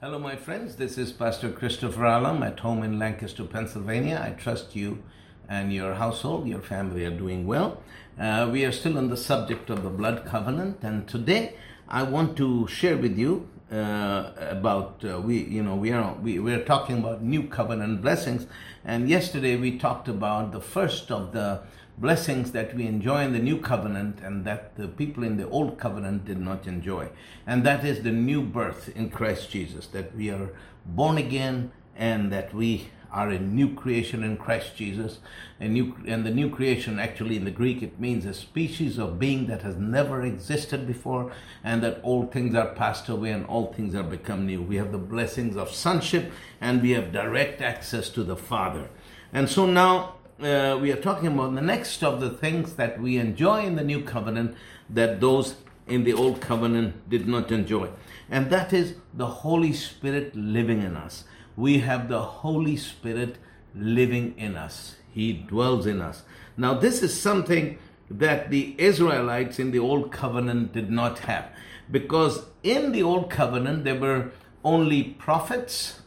Hello, 0.00 0.16
my 0.16 0.36
friends. 0.36 0.76
This 0.76 0.96
is 0.96 1.10
Pastor 1.10 1.50
Christopher 1.50 2.04
Alam 2.04 2.44
at 2.44 2.60
home 2.60 2.84
in 2.84 3.00
Lancaster, 3.00 3.42
Pennsylvania. 3.42 4.22
I 4.24 4.30
trust 4.30 4.76
you 4.76 5.02
and 5.48 5.72
your 5.72 5.94
household, 5.94 6.46
your 6.46 6.60
family 6.60 7.04
are 7.04 7.10
doing 7.10 7.48
well. 7.48 7.82
Uh, 8.16 8.48
we 8.48 8.64
are 8.64 8.70
still 8.70 8.96
on 8.96 9.08
the 9.08 9.16
subject 9.16 9.70
of 9.70 9.82
the 9.82 9.90
blood 9.90 10.24
covenant, 10.24 10.78
and 10.82 11.08
today 11.08 11.54
I 11.88 12.04
want 12.04 12.36
to 12.36 12.68
share 12.68 12.96
with 12.96 13.18
you 13.18 13.48
uh, 13.72 14.30
about 14.38 15.04
uh, 15.04 15.20
we 15.20 15.38
you 15.42 15.64
know 15.64 15.74
we 15.74 15.90
are 15.90 16.14
we, 16.22 16.38
we 16.38 16.54
are 16.54 16.62
talking 16.62 17.00
about 17.00 17.20
new 17.20 17.48
covenant 17.48 18.00
blessings, 18.00 18.46
and 18.84 19.08
yesterday 19.08 19.56
we 19.56 19.78
talked 19.78 20.06
about 20.06 20.52
the 20.52 20.60
first 20.60 21.10
of 21.10 21.32
the 21.32 21.62
blessings 22.00 22.52
that 22.52 22.74
we 22.74 22.86
enjoy 22.86 23.24
in 23.24 23.32
the 23.32 23.38
new 23.38 23.58
covenant 23.58 24.20
and 24.22 24.44
that 24.44 24.76
the 24.76 24.88
people 24.88 25.24
in 25.24 25.36
the 25.36 25.48
old 25.48 25.78
covenant 25.78 26.24
did 26.24 26.38
not 26.38 26.66
enjoy. 26.66 27.08
And 27.46 27.64
that 27.64 27.84
is 27.84 28.02
the 28.02 28.12
new 28.12 28.42
birth 28.42 28.88
in 28.94 29.10
Christ 29.10 29.50
Jesus, 29.50 29.86
that 29.88 30.14
we 30.14 30.30
are 30.30 30.50
born 30.86 31.18
again 31.18 31.72
and 31.96 32.32
that 32.32 32.54
we 32.54 32.88
are 33.10 33.30
a 33.30 33.38
new 33.38 33.74
creation 33.74 34.22
in 34.22 34.36
Christ 34.36 34.76
Jesus. 34.76 35.18
A 35.60 35.66
new, 35.66 35.96
and 36.06 36.24
the 36.24 36.30
new 36.30 36.50
creation, 36.50 36.98
actually, 36.98 37.36
in 37.36 37.44
the 37.44 37.50
Greek, 37.50 37.82
it 37.82 37.98
means 37.98 38.24
a 38.24 38.34
species 38.34 38.98
of 38.98 39.18
being 39.18 39.46
that 39.46 39.62
has 39.62 39.76
never 39.76 40.22
existed 40.22 40.86
before, 40.86 41.32
and 41.64 41.82
that 41.82 42.00
all 42.02 42.26
things 42.26 42.54
are 42.54 42.74
passed 42.74 43.08
away 43.08 43.30
and 43.30 43.46
all 43.46 43.72
things 43.72 43.94
are 43.94 44.02
become 44.02 44.46
new. 44.46 44.62
We 44.62 44.76
have 44.76 44.92
the 44.92 44.98
blessings 44.98 45.56
of 45.56 45.70
sonship, 45.70 46.30
and 46.60 46.82
we 46.82 46.90
have 46.90 47.12
direct 47.12 47.62
access 47.62 48.10
to 48.10 48.22
the 48.22 48.36
Father. 48.36 48.90
And 49.32 49.48
so 49.48 49.66
now 49.66 50.16
uh, 50.40 50.78
we 50.80 50.92
are 50.92 51.00
talking 51.00 51.28
about 51.28 51.54
the 51.54 51.60
next 51.60 52.04
of 52.04 52.20
the 52.20 52.30
things 52.30 52.74
that 52.74 53.00
we 53.00 53.16
enjoy 53.18 53.64
in 53.64 53.76
the 53.76 53.84
new 53.84 54.02
covenant 54.02 54.56
that 54.88 55.20
those 55.20 55.56
in 55.86 56.04
the 56.04 56.12
old 56.12 56.40
covenant 56.40 57.08
did 57.08 57.26
not 57.26 57.50
enjoy. 57.50 57.88
And 58.30 58.50
that 58.50 58.72
is 58.72 58.94
the 59.14 59.26
Holy 59.26 59.72
Spirit 59.72 60.36
living 60.36 60.82
in 60.82 60.96
us. 60.96 61.24
We 61.56 61.78
have 61.80 62.08
the 62.08 62.22
Holy 62.22 62.76
Spirit 62.76 63.36
living 63.74 64.34
in 64.38 64.56
us, 64.56 64.96
He 65.12 65.32
dwells 65.32 65.86
in 65.86 66.00
us. 66.00 66.22
Now, 66.56 66.74
this 66.74 67.02
is 67.02 67.20
something 67.20 67.78
that 68.10 68.50
the 68.50 68.74
Israelites 68.78 69.58
in 69.58 69.70
the 69.70 69.78
old 69.78 70.10
covenant 70.12 70.72
did 70.72 70.90
not 70.90 71.20
have. 71.20 71.50
Because 71.90 72.44
in 72.62 72.92
the 72.92 73.02
old 73.02 73.30
covenant, 73.30 73.84
there 73.84 73.98
were 73.98 74.30
only 74.64 75.02
prophets, 75.02 76.00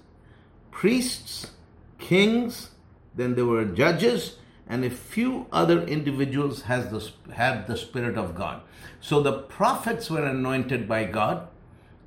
priests, 0.71 1.51
kings, 1.99 2.70
then 3.15 3.35
there 3.35 3.45
were 3.45 3.65
judges, 3.65 4.37
and 4.67 4.85
a 4.85 4.89
few 4.89 5.47
other 5.51 5.83
individuals 5.83 6.63
has 6.63 6.89
the, 6.89 7.33
had 7.33 7.67
the 7.67 7.77
Spirit 7.77 8.17
of 8.17 8.35
God. 8.35 8.61
So 8.99 9.21
the 9.21 9.39
prophets 9.39 10.09
were 10.09 10.25
anointed 10.25 10.87
by 10.87 11.05
God. 11.05 11.47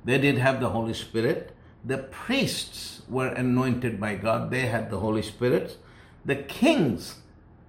They 0.03 0.17
did 0.17 0.37
have 0.37 0.59
the 0.59 0.69
Holy 0.69 0.93
Spirit. 0.93 1.51
The 1.83 1.99
priests 1.99 3.03
were 3.07 3.27
anointed 3.27 3.99
by 3.99 4.15
God. 4.15 4.49
They 4.49 4.67
had 4.67 4.89
the 4.89 4.99
Holy 4.99 5.21
Spirit. 5.21 5.77
The 6.23 6.35
kings 6.35 7.17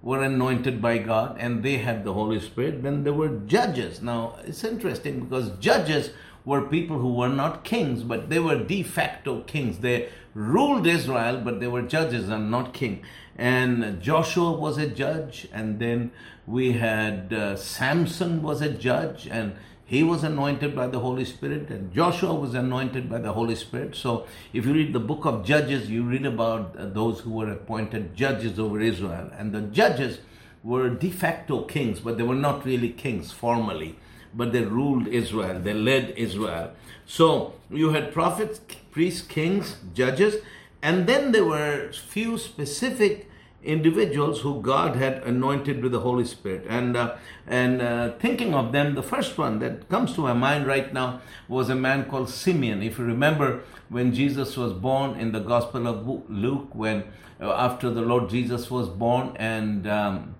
were 0.01 0.23
anointed 0.23 0.81
by 0.81 0.97
God 0.97 1.35
and 1.39 1.63
they 1.63 1.77
had 1.77 2.03
the 2.03 2.13
Holy 2.13 2.39
Spirit. 2.39 2.81
Then 2.83 3.03
there 3.03 3.13
were 3.13 3.39
judges. 3.45 4.01
Now 4.01 4.37
it's 4.45 4.63
interesting 4.63 5.19
because 5.19 5.51
judges 5.59 6.11
were 6.45 6.61
people 6.61 6.97
who 6.97 7.13
were 7.13 7.29
not 7.29 7.63
kings, 7.63 8.03
but 8.03 8.29
they 8.29 8.39
were 8.39 8.63
de 8.63 8.81
facto 8.81 9.41
kings. 9.41 9.79
They 9.79 10.09
ruled 10.33 10.87
Israel, 10.87 11.41
but 11.43 11.59
they 11.59 11.67
were 11.67 11.81
judges 11.81 12.29
and 12.29 12.49
not 12.49 12.73
king. 12.73 13.03
And 13.37 14.01
Joshua 14.01 14.51
was 14.51 14.77
a 14.77 14.87
judge, 14.87 15.47
and 15.53 15.79
then 15.79 16.11
we 16.47 16.73
had 16.73 17.31
uh, 17.31 17.55
Samson 17.55 18.41
was 18.41 18.61
a 18.61 18.69
judge, 18.69 19.27
and 19.27 19.55
he 19.85 20.03
was 20.03 20.23
anointed 20.23 20.75
by 20.75 20.87
the 20.87 20.99
Holy 20.99 21.23
Spirit, 21.23 21.69
and 21.69 21.93
Joshua 21.93 22.33
was 22.33 22.55
anointed 22.55 23.09
by 23.09 23.19
the 23.19 23.33
Holy 23.33 23.55
Spirit. 23.55 23.95
So, 23.95 24.25
if 24.53 24.65
you 24.65 24.73
read 24.73 24.91
the 24.91 24.99
book 24.99 25.25
of 25.25 25.45
Judges, 25.45 25.89
you 25.89 26.03
read 26.03 26.25
about 26.25 26.75
uh, 26.75 26.87
those 26.87 27.19
who 27.19 27.31
were 27.31 27.51
appointed 27.51 28.15
judges 28.15 28.59
over 28.59 28.81
Israel. 28.81 29.29
And 29.37 29.53
the 29.53 29.61
judges 29.61 30.19
were 30.63 30.89
de 30.89 31.11
facto 31.11 31.61
kings, 31.63 31.99
but 31.99 32.17
they 32.17 32.23
were 32.23 32.35
not 32.35 32.65
really 32.65 32.89
kings 32.89 33.31
formally 33.31 33.97
but 34.33 34.51
they 34.51 34.63
ruled 34.63 35.07
Israel, 35.07 35.59
they 35.59 35.73
led 35.73 36.13
Israel. 36.15 36.71
So 37.05 37.55
you 37.69 37.89
had 37.89 38.13
prophets, 38.13 38.61
priests, 38.91 39.25
kings, 39.25 39.77
judges, 39.93 40.35
and 40.81 41.07
then 41.07 41.31
there 41.31 41.45
were 41.45 41.91
few 41.91 42.37
specific 42.37 43.29
individuals 43.63 44.41
who 44.41 44.61
God 44.61 44.95
had 44.95 45.23
anointed 45.23 45.83
with 45.83 45.91
the 45.91 45.99
Holy 45.99 46.25
Spirit. 46.25 46.65
And 46.69 46.95
uh, 46.95 47.15
and 47.45 47.81
uh, 47.81 48.13
thinking 48.19 48.53
of 48.53 48.71
them, 48.71 48.95
the 48.95 49.03
first 49.03 49.37
one 49.37 49.59
that 49.59 49.89
comes 49.89 50.13
to 50.15 50.21
my 50.21 50.33
mind 50.33 50.67
right 50.67 50.93
now 50.93 51.21
was 51.47 51.69
a 51.69 51.75
man 51.75 52.05
called 52.05 52.29
Simeon. 52.29 52.81
If 52.81 52.97
you 52.97 53.05
remember 53.05 53.63
when 53.89 54.13
Jesus 54.13 54.55
was 54.57 54.73
born 54.73 55.19
in 55.19 55.31
the 55.31 55.39
Gospel 55.39 55.87
of 55.87 56.07
Luke, 56.29 56.73
when 56.73 57.03
uh, 57.41 57.51
after 57.51 57.89
the 57.89 58.01
Lord 58.01 58.29
Jesus 58.29 58.71
was 58.71 58.87
born 58.89 59.35
and 59.37 59.87
um, 59.87 60.35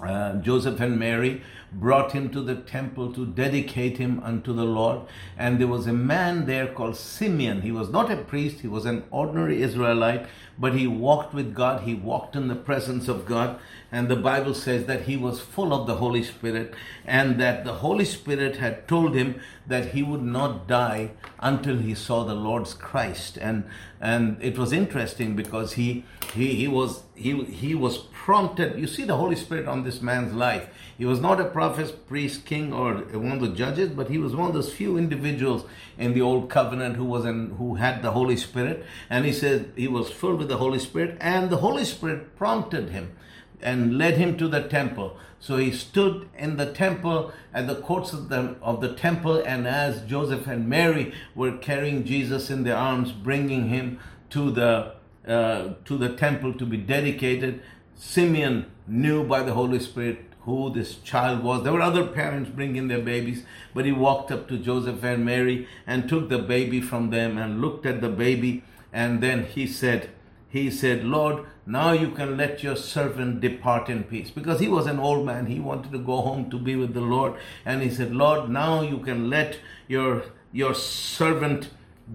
uh, 0.00 0.34
Joseph 0.34 0.80
and 0.80 0.98
Mary 0.98 1.42
brought 1.72 2.12
him 2.12 2.30
to 2.30 2.40
the 2.40 2.54
temple 2.54 3.12
to 3.12 3.26
dedicate 3.26 3.98
him 3.98 4.20
unto 4.22 4.52
the 4.52 4.64
Lord. 4.64 5.00
And 5.36 5.60
there 5.60 5.66
was 5.66 5.86
a 5.86 5.92
man 5.92 6.46
there 6.46 6.66
called 6.66 6.96
Simeon. 6.96 7.62
He 7.62 7.72
was 7.72 7.90
not 7.90 8.10
a 8.10 8.16
priest, 8.16 8.60
he 8.60 8.68
was 8.68 8.86
an 8.86 9.04
ordinary 9.10 9.62
Israelite, 9.62 10.26
but 10.58 10.74
he 10.74 10.86
walked 10.86 11.34
with 11.34 11.54
God, 11.54 11.82
he 11.82 11.94
walked 11.94 12.34
in 12.34 12.48
the 12.48 12.54
presence 12.54 13.08
of 13.08 13.26
God. 13.26 13.58
And 13.92 14.08
the 14.08 14.16
Bible 14.16 14.54
says 14.54 14.86
that 14.86 15.02
he 15.02 15.16
was 15.16 15.40
full 15.40 15.72
of 15.72 15.86
the 15.86 15.96
Holy 15.96 16.22
Spirit 16.22 16.74
and 17.04 17.40
that 17.40 17.64
the 17.64 17.74
Holy 17.74 18.04
Spirit 18.04 18.56
had 18.56 18.88
told 18.88 19.14
him 19.14 19.40
that 19.66 19.92
he 19.92 20.02
would 20.02 20.22
not 20.22 20.66
die 20.66 21.12
until 21.38 21.78
he 21.78 21.94
saw 21.94 22.24
the 22.24 22.34
Lord's 22.34 22.74
Christ. 22.74 23.36
And 23.36 23.64
and 24.00 24.36
it 24.42 24.58
was 24.58 24.72
interesting 24.72 25.34
because 25.36 25.74
he 25.74 26.04
he, 26.34 26.54
he 26.54 26.68
was 26.68 27.02
he 27.14 27.44
he 27.44 27.74
was 27.74 27.98
prompted. 27.98 28.78
You 28.78 28.86
see 28.86 29.04
the 29.04 29.16
Holy 29.16 29.36
Spirit 29.36 29.66
on 29.66 29.84
this 29.84 30.02
man's 30.02 30.34
life. 30.34 30.68
He 30.98 31.04
was 31.04 31.20
not 31.20 31.40
a 31.40 31.44
prophet, 31.44 32.06
priest, 32.08 32.44
king, 32.44 32.72
or 32.72 32.94
one 32.94 33.32
of 33.32 33.40
the 33.40 33.48
judges, 33.48 33.90
but 33.90 34.08
he 34.08 34.18
was 34.18 34.34
one 34.34 34.48
of 34.48 34.54
those 34.54 34.72
few 34.72 34.96
individuals 34.96 35.64
in 35.98 36.14
the 36.14 36.22
old 36.22 36.48
covenant 36.50 36.96
who 36.96 37.04
was 37.04 37.24
in, 37.24 37.50
who 37.58 37.74
had 37.74 38.02
the 38.02 38.10
Holy 38.10 38.36
Spirit. 38.36 38.84
And 39.08 39.24
he 39.24 39.32
said 39.32 39.72
he 39.76 39.88
was 39.88 40.10
filled 40.10 40.38
with 40.38 40.45
the 40.48 40.58
Holy 40.58 40.78
Spirit, 40.78 41.16
and 41.20 41.50
the 41.50 41.58
Holy 41.58 41.84
Spirit 41.84 42.36
prompted 42.36 42.90
him 42.90 43.12
and 43.60 43.96
led 43.98 44.16
him 44.16 44.36
to 44.38 44.48
the 44.48 44.62
temple. 44.62 45.16
So 45.38 45.56
he 45.56 45.70
stood 45.70 46.28
in 46.36 46.56
the 46.56 46.72
temple 46.72 47.32
at 47.52 47.66
the 47.66 47.76
courts 47.76 48.12
of 48.12 48.28
the, 48.28 48.56
of 48.62 48.80
the 48.80 48.94
temple, 48.94 49.42
and 49.44 49.66
as 49.66 50.02
Joseph 50.02 50.46
and 50.46 50.68
Mary 50.68 51.12
were 51.34 51.56
carrying 51.56 52.04
Jesus 52.04 52.50
in 52.50 52.64
their 52.64 52.76
arms, 52.76 53.12
bringing 53.12 53.68
him 53.68 53.98
to 54.30 54.50
the 54.50 54.94
uh, 55.26 55.74
to 55.84 55.98
the 55.98 56.10
temple 56.10 56.54
to 56.54 56.64
be 56.64 56.76
dedicated, 56.76 57.60
Simeon 57.96 58.66
knew 58.86 59.24
by 59.24 59.42
the 59.42 59.54
Holy 59.54 59.80
Spirit 59.80 60.18
who 60.42 60.72
this 60.72 60.94
child 60.96 61.42
was. 61.42 61.64
There 61.64 61.72
were 61.72 61.80
other 61.82 62.06
parents 62.06 62.48
bringing 62.50 62.86
their 62.86 63.00
babies, 63.00 63.42
but 63.74 63.84
he 63.84 63.90
walked 63.90 64.30
up 64.30 64.46
to 64.48 64.56
Joseph 64.56 65.02
and 65.02 65.24
Mary 65.24 65.66
and 65.84 66.08
took 66.08 66.28
the 66.28 66.38
baby 66.38 66.80
from 66.80 67.10
them 67.10 67.36
and 67.36 67.60
looked 67.60 67.84
at 67.84 68.00
the 68.00 68.08
baby, 68.08 68.62
and 68.92 69.20
then 69.20 69.46
he 69.46 69.66
said, 69.66 70.10
he 70.48 70.70
said, 70.70 71.04
Lord, 71.04 71.44
now 71.66 71.92
you 71.92 72.10
can 72.10 72.36
let 72.36 72.62
your 72.62 72.76
servant 72.76 73.40
depart 73.40 73.88
in 73.88 74.04
peace. 74.04 74.30
Because 74.30 74.60
he 74.60 74.68
was 74.68 74.86
an 74.86 74.98
old 74.98 75.26
man, 75.26 75.46
he 75.46 75.58
wanted 75.58 75.92
to 75.92 75.98
go 75.98 76.20
home 76.20 76.50
to 76.50 76.58
be 76.58 76.76
with 76.76 76.94
the 76.94 77.00
Lord. 77.00 77.34
And 77.64 77.82
he 77.82 77.90
said, 77.90 78.14
Lord, 78.14 78.48
now 78.48 78.82
you 78.82 78.98
can 78.98 79.28
let 79.28 79.58
your, 79.88 80.24
your 80.52 80.74
servant 80.74 81.70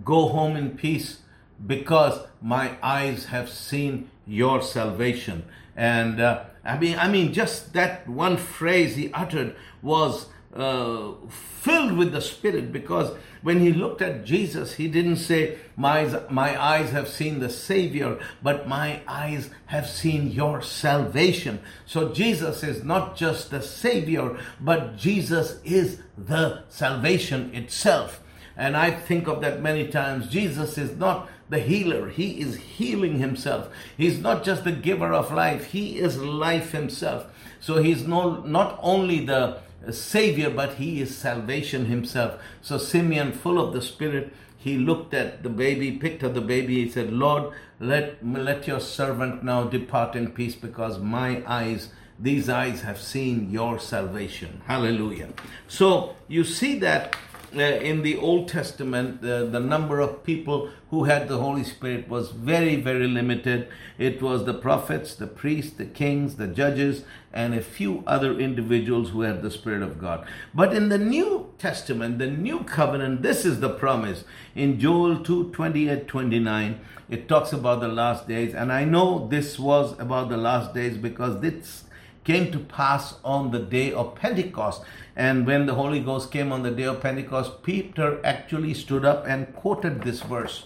go 0.05 0.29
home 0.29 0.55
in 0.55 0.77
peace 0.77 1.19
because 1.65 2.25
my 2.41 2.77
eyes 2.81 3.25
have 3.25 3.49
seen 3.49 4.09
your 4.25 4.61
salvation. 4.61 5.43
And 5.75 6.19
uh, 6.21 6.45
I 6.63 6.77
mean, 6.77 6.97
I 6.97 7.09
mean, 7.09 7.33
just 7.33 7.73
that 7.73 8.07
one 8.07 8.37
phrase 8.37 8.95
he 8.95 9.11
uttered 9.13 9.55
was 9.81 10.27
uh, 10.56 11.13
filled 11.29 11.97
with 11.97 12.12
the 12.12 12.22
Spirit 12.22 12.72
because 12.72 13.16
when 13.41 13.59
he 13.59 13.73
looked 13.73 14.01
at 14.01 14.25
Jesus, 14.25 14.73
he 14.73 14.88
didn't 14.88 15.17
say, 15.17 15.57
my, 15.75 16.22
my 16.29 16.61
eyes 16.61 16.91
have 16.91 17.08
seen 17.08 17.40
the 17.40 17.49
Savior, 17.49 18.20
but 18.43 18.67
my 18.67 19.02
eyes 19.08 19.49
have 19.67 19.90
seen 19.90 20.31
your 20.31 20.61
salvation. 20.61 21.59
So 21.85 22.09
Jesus 22.09 22.64
is 22.64 22.84
not 22.84 23.16
just 23.16 23.49
the 23.49 23.61
Savior, 23.61 24.37
but 24.59 24.97
Jesus 24.97 25.59
is 25.64 26.02
the 26.17 26.64
salvation 26.70 27.53
itself. 27.55 28.22
And 28.58 28.78
I 28.78 28.91
think 28.91 29.28
of 29.28 29.41
that 29.41 29.61
many 29.61 29.87
times. 29.87 30.29
Jesus 30.29 30.78
is 30.78 30.96
not 30.97 31.29
the 31.49 31.59
healer. 31.59 32.09
He 32.09 32.40
is 32.40 32.55
healing 32.55 33.17
himself. 33.17 33.70
He's 33.97 34.20
not 34.20 34.43
just 34.43 34.64
the 34.64 34.72
giver 34.72 35.14
of 35.14 35.31
life. 35.31 35.66
He 35.66 35.97
is 35.97 36.17
life 36.17 36.72
himself. 36.72 37.25
So 37.59 37.81
he's 37.81 38.05
no, 38.05 38.41
not 38.41 38.79
only 38.81 39.25
the 39.25 39.59
savior, 39.89 40.49
but 40.49 40.75
he 40.75 41.01
is 41.01 41.16
salvation 41.16 41.85
himself. 41.85 42.39
So 42.61 42.78
Simeon, 42.78 43.31
full 43.31 43.59
of 43.59 43.73
the 43.73 43.81
spirit, 43.81 44.33
he 44.57 44.78
looked 44.78 45.13
at 45.13 45.41
the 45.41 45.49
baby, 45.49 45.93
picked 45.93 46.23
up 46.23 46.35
the 46.35 46.41
baby. 46.41 46.83
He 46.83 46.89
said, 46.89 47.11
Lord, 47.11 47.53
let, 47.79 48.23
let 48.25 48.67
your 48.67 48.79
servant 48.79 49.43
now 49.43 49.63
depart 49.63 50.16
in 50.16 50.31
peace 50.31 50.55
because 50.55 50.99
my 50.99 51.43
eyes 51.47 51.89
these 52.22 52.49
eyes 52.49 52.81
have 52.81 53.01
seen 53.01 53.49
your 53.49 53.79
salvation. 53.79 54.61
Hallelujah. 54.67 55.29
So 55.67 56.16
you 56.27 56.43
see 56.43 56.77
that 56.79 57.16
uh, 57.55 57.59
in 57.59 58.01
the 58.01 58.17
Old 58.17 58.47
Testament, 58.47 59.23
uh, 59.23 59.45
the 59.45 59.59
number 59.59 59.99
of 59.99 60.23
people 60.23 60.69
who 60.89 61.05
had 61.05 61.27
the 61.27 61.37
Holy 61.37 61.63
Spirit 61.63 62.07
was 62.07 62.31
very, 62.31 62.75
very 62.75 63.07
limited. 63.07 63.67
It 63.97 64.21
was 64.21 64.45
the 64.45 64.53
prophets, 64.53 65.15
the 65.15 65.27
priests, 65.27 65.73
the 65.73 65.85
kings, 65.85 66.35
the 66.35 66.47
judges, 66.47 67.03
and 67.33 67.53
a 67.53 67.61
few 67.61 68.03
other 68.07 68.39
individuals 68.39 69.09
who 69.09 69.21
had 69.21 69.41
the 69.41 69.51
Spirit 69.51 69.81
of 69.81 69.99
God. 69.99 70.25
But 70.53 70.73
in 70.73 70.89
the 70.89 70.97
New 70.97 71.53
Testament, 71.57 72.19
the 72.19 72.27
New 72.27 72.63
Covenant, 72.63 73.21
this 73.21 73.45
is 73.45 73.59
the 73.59 73.69
promise. 73.69 74.23
In 74.55 74.79
Joel 74.79 75.23
2 75.23 75.51
28 75.51 76.07
29, 76.07 76.79
it 77.09 77.27
talks 77.27 77.51
about 77.51 77.81
the 77.81 77.87
last 77.87 78.27
days. 78.27 78.53
And 78.53 78.71
I 78.71 78.85
know 78.85 79.27
this 79.27 79.59
was 79.59 79.99
about 79.99 80.29
the 80.29 80.37
last 80.37 80.73
days 80.73 80.97
because 80.97 81.41
this 81.41 81.83
came 82.23 82.52
to 82.52 82.59
pass 82.59 83.16
on 83.23 83.52
the 83.52 83.59
day 83.59 83.91
of 83.91 84.16
Pentecost. 84.16 84.84
And 85.16 85.46
when 85.46 85.66
the 85.66 85.76
Holy 85.76 86.00
Ghost 86.00 86.32
came 86.32 86.52
on 86.52 86.64
the 86.64 86.72
day 86.72 86.84
of 86.84 87.02
Pentecost, 87.02 87.64
Peter 87.64 88.20
actually 88.26 88.73
stood 88.73 89.06
up 89.06 89.26
and 89.28 89.53
quoted 89.56 90.02
this 90.02 90.22
verse. 90.22 90.64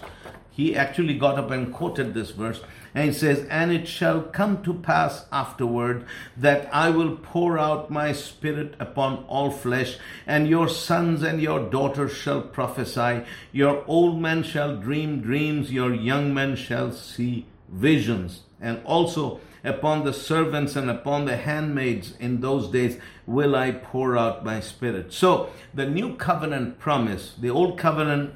He 0.55 0.73
actually 0.75 1.17
got 1.17 1.37
up 1.37 1.51
and 1.51 1.73
quoted 1.73 2.13
this 2.13 2.31
verse. 2.31 2.61
And 2.93 3.07
he 3.07 3.13
says, 3.13 3.45
And 3.49 3.73
it 3.73 3.89
shall 3.89 4.21
come 4.21 4.63
to 4.63 4.73
pass 4.73 5.25
afterward 5.29 6.05
that 6.37 6.69
I 6.73 6.91
will 6.91 7.17
pour 7.17 7.59
out 7.59 7.91
my 7.91 8.13
spirit 8.13 8.73
upon 8.79 9.25
all 9.27 9.51
flesh, 9.51 9.97
and 10.25 10.47
your 10.47 10.69
sons 10.69 11.21
and 11.21 11.41
your 11.41 11.69
daughters 11.69 12.13
shall 12.13 12.41
prophesy, 12.41 13.25
your 13.51 13.83
old 13.85 14.21
men 14.21 14.43
shall 14.43 14.77
dream 14.77 15.19
dreams, 15.19 15.73
your 15.73 15.93
young 15.93 16.33
men 16.33 16.55
shall 16.55 16.93
see 16.93 17.47
visions. 17.67 18.43
And 18.61 18.81
also, 18.85 19.41
upon 19.65 20.05
the 20.05 20.13
servants 20.13 20.75
and 20.75 20.89
upon 20.89 21.25
the 21.25 21.37
handmaids 21.37 22.13
in 22.19 22.41
those 22.41 22.69
days 22.69 22.97
will 23.25 23.55
I 23.55 23.71
pour 23.71 24.15
out 24.17 24.45
my 24.45 24.59
spirit. 24.59 25.11
So 25.11 25.49
the 25.73 25.85
new 25.85 26.15
covenant 26.15 26.79
promise, 26.79 27.33
the 27.39 27.49
old 27.49 27.77
covenant, 27.77 28.33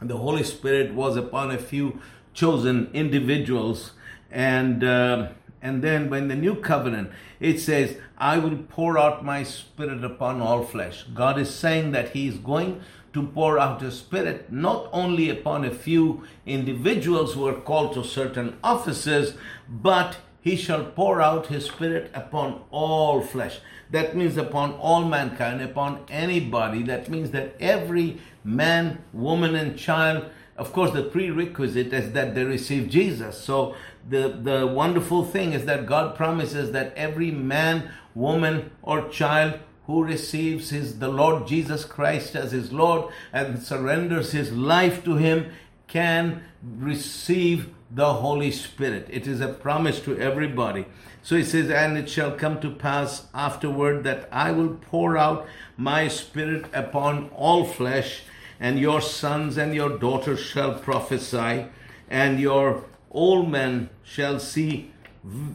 the 0.00 0.16
Holy 0.16 0.44
Spirit 0.44 0.94
was 0.94 1.16
upon 1.16 1.50
a 1.50 1.58
few 1.58 2.00
chosen 2.32 2.90
individuals, 2.92 3.92
and 4.30 4.84
uh, 4.84 5.28
and 5.62 5.82
then 5.82 6.10
when 6.10 6.28
the 6.28 6.34
new 6.34 6.56
covenant, 6.56 7.10
it 7.40 7.58
says, 7.58 7.96
I 8.18 8.36
will 8.38 8.58
pour 8.68 8.98
out 8.98 9.24
my 9.24 9.42
spirit 9.44 10.04
upon 10.04 10.42
all 10.42 10.62
flesh. 10.62 11.04
God 11.14 11.38
is 11.38 11.54
saying 11.54 11.92
that 11.92 12.10
He 12.10 12.28
is 12.28 12.36
going 12.36 12.82
to 13.14 13.22
pour 13.22 13.58
out 13.58 13.80
His 13.80 13.98
Spirit 13.98 14.52
not 14.52 14.88
only 14.92 15.30
upon 15.30 15.64
a 15.64 15.70
few 15.70 16.24
individuals 16.44 17.32
who 17.32 17.46
are 17.46 17.54
called 17.54 17.94
to 17.94 18.04
certain 18.04 18.58
offices, 18.62 19.36
but 19.68 20.18
he 20.44 20.56
shall 20.56 20.84
pour 20.84 21.22
out 21.22 21.46
his 21.46 21.64
spirit 21.64 22.10
upon 22.12 22.60
all 22.70 23.22
flesh. 23.22 23.60
That 23.90 24.14
means 24.14 24.36
upon 24.36 24.74
all 24.74 25.06
mankind, 25.06 25.62
upon 25.62 26.04
anybody. 26.10 26.82
That 26.82 27.08
means 27.08 27.30
that 27.30 27.54
every 27.58 28.20
man, 28.44 29.02
woman, 29.14 29.54
and 29.54 29.78
child, 29.78 30.26
of 30.58 30.70
course, 30.74 30.90
the 30.90 31.02
prerequisite 31.02 31.94
is 31.94 32.12
that 32.12 32.34
they 32.34 32.44
receive 32.44 32.90
Jesus. 32.90 33.40
So 33.40 33.74
the, 34.06 34.28
the 34.28 34.66
wonderful 34.66 35.24
thing 35.24 35.54
is 35.54 35.64
that 35.64 35.86
God 35.86 36.14
promises 36.14 36.72
that 36.72 36.92
every 36.94 37.30
man, 37.30 37.90
woman, 38.14 38.70
or 38.82 39.08
child 39.08 39.60
who 39.86 40.04
receives 40.04 40.68
his 40.68 40.98
the 40.98 41.08
Lord 41.08 41.46
Jesus 41.46 41.86
Christ 41.86 42.36
as 42.36 42.52
his 42.52 42.70
Lord 42.70 43.10
and 43.32 43.62
surrenders 43.62 44.32
his 44.32 44.52
life 44.52 45.02
to 45.04 45.16
him 45.16 45.52
can 45.86 46.44
receive 46.62 47.70
the 47.94 48.14
Holy 48.14 48.50
Spirit. 48.50 49.06
It 49.08 49.26
is 49.28 49.40
a 49.40 49.48
promise 49.48 50.00
to 50.00 50.18
everybody. 50.18 50.86
So 51.22 51.36
he 51.36 51.44
says, 51.44 51.70
And 51.70 51.96
it 51.96 52.10
shall 52.10 52.32
come 52.32 52.60
to 52.60 52.70
pass 52.70 53.28
afterward 53.32 54.02
that 54.04 54.28
I 54.32 54.50
will 54.50 54.74
pour 54.74 55.16
out 55.16 55.46
my 55.76 56.08
spirit 56.08 56.66
upon 56.72 57.30
all 57.30 57.64
flesh, 57.64 58.22
and 58.58 58.78
your 58.78 59.00
sons 59.00 59.56
and 59.56 59.74
your 59.74 59.96
daughters 59.96 60.40
shall 60.40 60.74
prophesy, 60.74 61.66
and 62.10 62.40
your 62.40 62.84
old 63.10 63.48
men 63.48 63.90
shall 64.02 64.40
see 64.40 64.90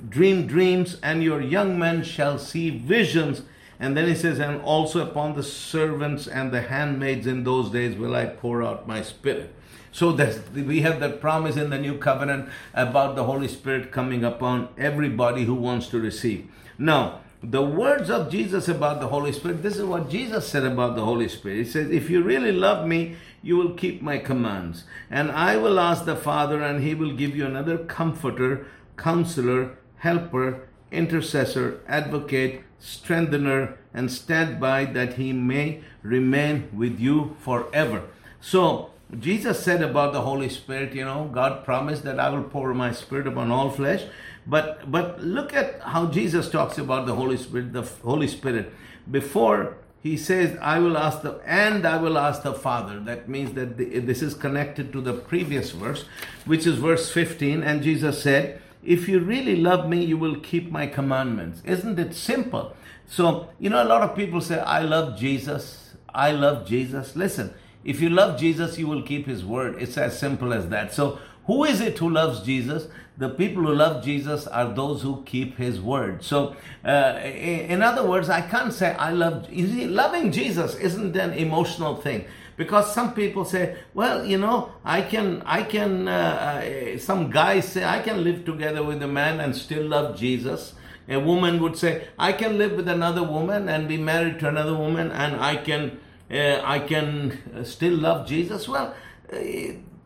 dream 0.08 0.48
dreams, 0.48 0.98
and 1.04 1.22
your 1.22 1.42
young 1.42 1.78
men 1.78 2.04
shall 2.04 2.40
see 2.40 2.70
visions. 2.70 3.42
And 3.82 3.96
then 3.98 4.08
he 4.08 4.16
says, 4.16 4.40
And 4.40 4.62
also 4.62 5.06
upon 5.06 5.36
the 5.36 5.44
servants 5.44 6.26
and 6.26 6.52
the 6.52 6.62
handmaids 6.62 7.28
in 7.28 7.44
those 7.44 7.70
days 7.70 7.98
will 7.98 8.16
I 8.16 8.28
pour 8.28 8.64
out 8.64 8.88
my 8.88 9.02
spirit. 9.02 9.54
So 9.92 10.12
that 10.14 10.52
we 10.54 10.82
have 10.82 11.00
that 11.00 11.20
promise 11.20 11.56
in 11.56 11.70
the 11.70 11.80
new 11.80 11.98
covenant 11.98 12.50
about 12.74 13.16
the 13.16 13.24
Holy 13.24 13.48
Spirit 13.48 13.92
coming 13.92 14.24
upon 14.24 14.70
everybody 14.78 15.46
who 15.46 15.56
wants 15.56 15.88
to 15.88 16.00
receive. 16.00 16.48
Now, 16.78 17.22
the 17.42 17.64
words 17.64 18.10
of 18.10 18.30
Jesus 18.30 18.68
about 18.68 19.00
the 19.00 19.08
Holy 19.08 19.32
Spirit, 19.32 19.64
this 19.64 19.78
is 19.78 19.86
what 19.86 20.10
Jesus 20.10 20.48
said 20.48 20.66
about 20.66 20.96
the 20.96 21.06
Holy 21.06 21.30
Spirit. 21.30 21.58
He 21.58 21.66
says, 21.66 21.90
If 21.90 22.10
you 22.10 22.22
really 22.22 22.52
love 22.52 22.86
me, 22.86 23.16
you 23.42 23.56
will 23.56 23.74
keep 23.74 24.02
my 24.02 24.18
commands. 24.18 24.84
And 25.10 25.32
I 25.32 25.56
will 25.56 25.80
ask 25.80 26.04
the 26.04 26.18
Father, 26.18 26.62
and 26.62 26.84
he 26.84 26.94
will 26.94 27.14
give 27.14 27.36
you 27.36 27.46
another 27.46 27.78
comforter, 27.78 28.68
counselor, 28.98 29.78
helper, 29.98 30.68
intercessor, 30.92 31.80
advocate, 31.88 32.62
strengthener, 32.80 33.78
and 33.94 34.12
stand 34.12 34.60
by 34.60 34.86
that 34.86 35.14
he 35.14 35.32
may 35.32 35.82
remain 36.02 36.70
with 36.74 37.00
you 37.00 37.38
forever. 37.40 38.04
So, 38.42 38.92
Jesus 39.18 39.64
said 39.64 39.82
about 39.82 40.14
the 40.14 40.22
Holy 40.22 40.50
Spirit, 40.50 40.94
you 40.94 41.04
know, 41.04 41.30
God 41.34 41.66
promised 41.66 42.04
that 42.04 42.20
I 42.20 42.30
will 42.30 42.44
pour 42.44 42.74
my 42.76 42.92
spirit 42.92 43.26
upon 43.26 43.52
all 43.52 43.72
flesh. 43.72 44.04
But 44.46 44.92
but 44.92 45.22
look 45.22 45.54
at 45.54 45.82
how 45.82 46.08
Jesus 46.08 46.50
talks 46.50 46.78
about 46.78 47.08
the 47.08 47.16
Holy 47.16 47.38
Spirit, 47.38 47.74
the 47.74 47.82
Holy 48.04 48.28
Spirit. 48.28 48.72
Before 49.10 49.78
he 50.02 50.16
says, 50.16 50.58
I 50.62 50.80
will 50.80 50.98
ask 50.98 51.24
the 51.24 51.42
and 51.46 51.86
I 51.86 51.98
will 51.98 52.18
ask 52.18 52.44
the 52.44 52.54
Father. 52.54 53.00
That 53.00 53.28
means 53.28 53.54
that 53.54 53.78
the, 53.78 54.00
this 54.00 54.22
is 54.22 54.34
connected 54.34 54.94
to 54.94 55.02
the 55.02 55.14
previous 55.14 55.72
verse, 55.72 56.06
which 56.46 56.66
is 56.66 56.78
verse 56.78 57.12
15. 57.12 57.64
And 57.64 57.84
Jesus 57.84 58.22
said, 58.22 58.62
If 58.84 59.10
you 59.10 59.20
really 59.20 59.56
love 59.56 59.90
me, 59.90 60.06
you 60.06 60.18
will 60.18 60.40
keep 60.40 60.72
my 60.72 60.88
commandments. 60.88 61.62
Isn't 61.66 62.00
it 62.00 62.14
simple? 62.14 62.76
So, 63.08 63.50
you 63.60 63.70
know, 63.70 63.84
a 63.84 63.90
lot 63.90 64.04
of 64.04 64.16
people 64.16 64.40
say, 64.40 64.60
I 64.60 64.82
love 64.82 65.18
Jesus. 65.18 65.96
I 66.14 66.32
love 66.32 66.68
Jesus. 66.68 67.16
Listen, 67.16 67.54
if 67.84 68.02
you 68.02 68.10
love 68.10 68.40
Jesus, 68.40 68.78
you 68.78 68.88
will 68.88 69.02
keep 69.02 69.26
his 69.26 69.46
word. 69.46 69.82
It's 69.82 69.98
as 69.98 70.18
simple 70.20 70.54
as 70.54 70.70
that. 70.70 70.94
So, 70.94 71.20
who 71.46 71.64
is 71.64 71.82
it 71.82 71.98
who 71.98 72.10
loves 72.10 72.42
Jesus? 72.42 72.88
The 73.18 73.30
people 73.30 73.64
who 73.64 73.74
love 73.74 74.04
Jesus 74.04 74.48
are 74.48 74.72
those 74.74 75.02
who 75.02 75.24
keep 75.26 75.58
his 75.58 75.82
word. 75.82 76.24
So, 76.24 76.56
uh, 76.86 77.20
in 77.24 77.82
other 77.82 78.08
words, 78.08 78.30
I 78.30 78.42
can't 78.42 78.72
say 78.74 78.94
I 78.94 79.12
love. 79.12 79.52
Loving 79.52 80.32
Jesus 80.32 80.76
isn't 80.76 81.16
an 81.16 81.34
emotional 81.34 81.96
thing 81.96 82.26
because 82.56 82.94
some 82.94 83.14
people 83.14 83.46
say, 83.46 83.78
well, 83.94 84.26
you 84.26 84.38
know, 84.38 84.74
I 84.84 85.02
can, 85.02 85.42
I 85.46 85.64
can. 85.64 86.08
Uh, 86.08 86.94
uh, 86.94 86.98
some 87.00 87.30
guys 87.30 87.68
say 87.70 87.84
I 87.84 88.02
can 88.02 88.24
live 88.24 88.46
together 88.46 88.84
with 88.84 89.02
a 89.02 89.08
man 89.08 89.40
and 89.40 89.56
still 89.56 89.88
love 89.88 90.18
Jesus. 90.18 90.74
A 91.08 91.20
woman 91.20 91.62
would 91.62 91.78
say, 91.78 92.08
I 92.20 92.34
can 92.34 92.58
live 92.58 92.74
with 92.74 92.88
another 92.88 93.24
woman 93.24 93.68
and 93.68 93.88
be 93.88 93.98
married 93.98 94.40
to 94.42 94.48
another 94.48 94.76
woman, 94.76 95.12
and 95.12 95.38
I 95.38 95.56
can 95.56 96.00
uh, 96.32 96.62
I 96.64 96.80
can 96.80 97.40
uh, 97.56 97.64
still 97.64 97.96
love 97.96 98.28
Jesus? 98.28 98.68
Well, 98.68 98.94
uh, 99.32 99.38